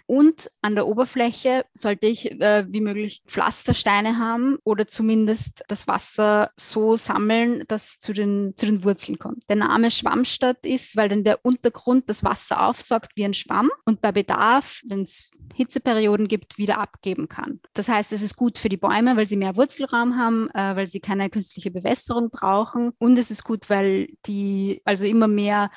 Und 0.07 0.51
an 0.61 0.75
der 0.75 0.87
Oberfläche 0.87 1.65
sollte 1.75 2.09
ich 2.09 2.31
äh, 2.33 2.67
wie 2.69 2.81
möglich 2.81 3.23
Pflastersteine 3.27 4.19
haben 4.19 4.59
oder 4.65 4.87
zumindest 4.87 5.65
das 5.69 5.87
Wasser 5.87 6.51
so 6.57 6.97
sammeln, 6.97 7.65
dass 7.69 7.93
es 7.93 7.99
zu 8.01 8.13
den, 8.13 8.55
zu 8.57 8.67
den 8.67 8.85
Wurzeln 8.85 9.19
kommt. 9.19 9.45
Der 9.49 9.57
Name 9.57 9.91
Schwammstadt 9.91 10.67
ist, 10.67 10.97
weil 10.97 11.09
dann 11.09 11.25
der 11.25 11.45
Untergrund 11.45 12.11
das 12.11 12.25
Wasser 12.25 12.69
aufsaugt 12.69 13.13
wie 13.15 13.25
ein 13.25 13.35
Schwamm 13.35 13.71
und 13.85 14.03
bei 14.03 14.13
Bedarf, 14.13 14.83
wenn 14.87 15.03
es 15.03 15.31
Hitzeperioden 15.55 16.29
gibt, 16.29 16.59
wieder 16.59 16.79
abgeben 16.79 17.29
kann. 17.29 17.61
Das 17.75 17.89
heißt, 17.89 18.13
es 18.13 18.23
ist 18.23 18.37
gut 18.37 18.59
für 18.59 18.69
die 18.69 18.77
Bäume, 18.77 19.17
weil 19.17 19.27
sie 19.27 19.37
mehr 19.37 19.57
Wurzelraum 19.57 20.17
haben, 20.17 20.49
äh, 20.51 20.77
weil 20.77 20.87
sie 20.87 21.01
keine 21.01 21.31
künstliche 21.31 21.71
Bewässerung 21.71 22.31
brauchen. 22.31 22.93
Und 22.99 23.19
es 23.19 23.31
ist 23.31 23.45
gut, 23.45 23.69
weil 23.71 24.09
die 24.27 24.81
also 24.85 25.05
immer 25.07 25.29
mehr 25.29 25.71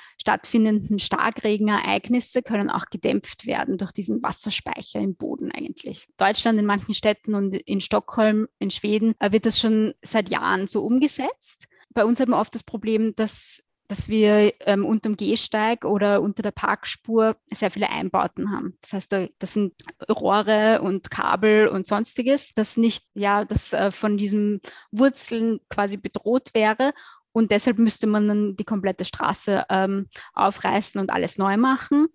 stattfindenden 0.56 1.00
Starkregenereignisse 1.00 2.42
können 2.42 2.70
auch 2.70 2.86
gedämpft 2.86 3.46
werden 3.46 3.78
durch 3.78 3.92
diesen 3.92 4.24
Wasserspeicher 4.24 5.00
im 5.00 5.16
Boden 5.16 5.52
eigentlich. 5.52 6.08
Deutschland 6.18 6.60
in 6.60 6.66
manchen 6.66 6.94
Städten 6.94 7.36
und 7.36 7.56
in 7.56 7.82
Stockholm, 7.82 8.48
in 8.60 8.72
Schweden, 8.72 9.16
äh, 9.20 9.32
wird 9.32 9.46
das 9.46 9.60
schon 9.60 9.94
seit 10.02 10.30
Jahren 10.30 10.68
so 10.68 10.82
umgesetzt. 10.82 11.68
Bei 11.94 12.06
uns 12.06 12.20
hat 12.20 12.30
man 12.30 12.40
oft 12.40 12.56
das 12.56 12.64
Problem, 12.64 13.16
dass 13.16 13.66
dass 13.88 14.08
wir 14.08 14.54
ähm, 14.62 14.86
unterm 14.86 15.16
Gehsteig 15.16 15.86
oder 15.86 16.22
unter 16.22 16.42
der 16.42 16.52
Parkspur 16.52 17.36
sehr 17.46 17.70
viele 17.70 17.90
Einbauten 17.90 18.52
haben. 18.52 18.78
Das 18.82 18.94
heißt, 18.94 19.12
da, 19.12 19.28
das 19.38 19.54
sind 19.54 19.74
Rohre 20.10 20.82
und 20.82 21.12
Kabel 21.12 21.68
und 21.68 21.86
sonstiges, 21.86 22.54
das 22.56 22.78
nicht, 22.78 23.06
ja, 23.14 23.46
das 23.46 23.74
äh, 23.74 23.92
von 23.92 24.18
diesen 24.18 24.62
Wurzeln 24.92 25.60
quasi 25.70 25.98
bedroht 25.98 26.54
wäre. 26.54 26.94
Und 27.36 27.52
deshalb 27.52 27.80
müsste 27.80 28.08
man 28.08 28.30
dann 28.30 28.56
die 28.56 28.64
komplette 28.64 29.04
Straße 29.04 29.66
ähm, 29.70 30.08
aufreißen 30.36 31.02
und 31.02 31.12
alles 31.12 31.38
neu 31.38 31.58
machen. 31.58 32.08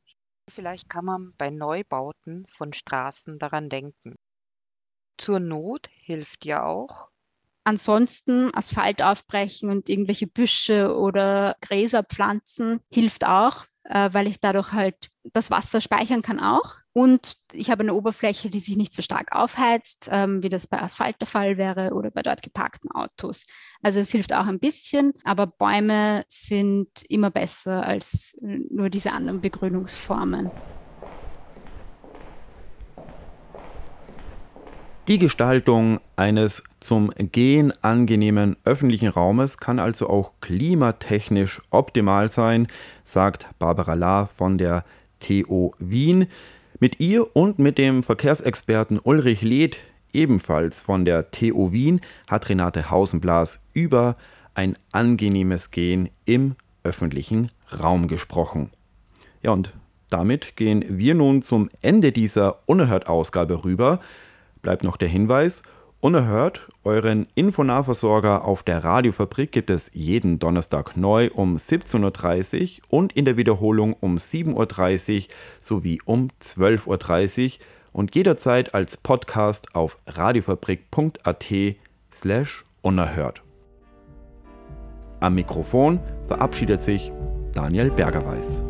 Vielleicht 0.48 0.88
kann 0.88 1.04
man 1.04 1.35
bei 1.37 1.50
Neubauten 1.50 2.46
von 2.48 2.72
Straßen 2.72 3.38
daran 3.38 3.68
denken. 3.68 4.16
Zur 5.18 5.38
Not 5.38 5.90
hilft 5.92 6.46
ja 6.46 6.64
auch, 6.64 7.11
Ansonsten 7.62 8.52
Asphalt 8.54 9.02
aufbrechen 9.02 9.68
und 9.68 9.90
irgendwelche 9.90 10.26
Büsche 10.26 10.96
oder 10.96 11.56
Gräser 11.61 12.02
pflanzen 12.02 12.80
hilft 12.90 13.26
auch, 13.26 13.66
äh, 13.85 14.11
weil 14.12 14.27
ich 14.27 14.40
dadurch 14.40 14.73
halt 14.73 15.11
das 15.25 15.51
Wasser 15.51 15.81
speichern 15.81 16.23
kann 16.23 16.40
auch. 16.40 16.77
Und 16.93 17.37
ich 17.53 17.71
habe 17.71 17.83
eine 17.83 17.95
Oberfläche, 17.95 18.51
die 18.51 18.59
sich 18.59 18.77
nicht 18.77 18.93
so 18.93 19.03
stark 19.03 19.33
aufheizt, 19.33 20.09
ähm, 20.11 20.43
wie 20.43 20.49
das 20.49 20.66
bei 20.66 20.81
Asphalt 20.81 21.21
der 21.21 21.29
Fall 21.29 21.57
wäre 21.57 21.93
oder 21.95 22.11
bei 22.11 22.23
dort 22.23 22.43
geparkten 22.43 22.90
Autos. 22.90 23.47
Also 23.83 24.01
es 24.01 24.11
hilft 24.11 24.33
auch 24.33 24.47
ein 24.47 24.59
bisschen, 24.59 25.12
aber 25.25 25.47
Bäume 25.47 26.25
sind 26.29 27.03
immer 27.09 27.31
besser 27.31 27.87
als 27.87 28.37
nur 28.40 28.90
diese 28.90 29.12
anderen 29.12 29.40
Begrünungsformen. 29.40 30.51
Die 35.11 35.18
Gestaltung 35.18 35.99
eines 36.14 36.62
zum 36.79 37.11
Gehen 37.18 37.73
angenehmen 37.83 38.57
öffentlichen 38.64 39.09
Raumes 39.09 39.57
kann 39.57 39.81
also 39.81 40.09
auch 40.09 40.35
klimatechnisch 40.40 41.61
optimal 41.70 42.31
sein, 42.31 42.68
sagt 43.03 43.49
Barbara 43.59 43.94
Lahr 43.94 44.29
von 44.37 44.57
der 44.57 44.85
TO 45.18 45.75
Wien. 45.81 46.29
Mit 46.79 47.01
ihr 47.01 47.35
und 47.35 47.59
mit 47.59 47.77
dem 47.77 48.05
Verkehrsexperten 48.05 49.01
Ulrich 49.01 49.42
Leth, 49.42 49.79
ebenfalls 50.12 50.81
von 50.81 51.05
der 51.05 51.33
TO 51.33 51.73
Wien, 51.73 52.01
hat 52.29 52.49
Renate 52.49 52.88
Hausenblas 52.88 53.59
über 53.73 54.16
ein 54.55 54.79
angenehmes 54.92 55.73
Gehen 55.73 56.11
im 56.25 56.55
öffentlichen 56.85 57.51
Raum 57.83 58.07
gesprochen. 58.07 58.70
Ja, 59.42 59.51
und 59.51 59.75
damit 60.09 60.55
gehen 60.55 60.85
wir 60.88 61.16
nun 61.16 61.42
zum 61.42 61.68
Ende 61.83 62.12
dieser 62.12 62.61
Unerhört-Ausgabe 62.68 63.64
rüber 63.64 63.99
bleibt 64.62 64.85
noch 64.85 64.96
der 64.96 65.09
Hinweis, 65.09 65.62
unerhört, 66.01 66.68
euren 66.85 67.27
Infonahversorger 67.35 68.44
auf 68.44 68.62
der 68.62 68.83
Radiofabrik 68.83 69.53
gibt 69.53 69.70
es 69.70 69.90
jeden 69.92 70.38
Donnerstag 70.38 70.96
neu 70.96 71.31
um 71.35 71.57
17.30 71.57 72.81
Uhr 72.81 72.99
und 72.99 73.12
in 73.12 73.25
der 73.25 73.37
Wiederholung 73.37 73.94
um 74.01 74.16
7.30 74.16 75.16
Uhr 75.16 75.27
sowie 75.61 76.01
um 76.05 76.29
12.30 76.42 77.44
Uhr 77.44 77.66
und 77.92 78.14
jederzeit 78.14 78.75
als 78.75 78.96
Podcast 78.96 79.75
auf 79.75 79.96
radiofabrik.at 80.07 81.53
slash 82.12 82.64
unerhört. 82.83 83.42
Am 85.20 85.35
Mikrofon 85.35 86.01
verabschiedet 86.27 86.81
sich 86.81 87.12
Daniel 87.53 87.90
Bergerweis. 87.90 88.64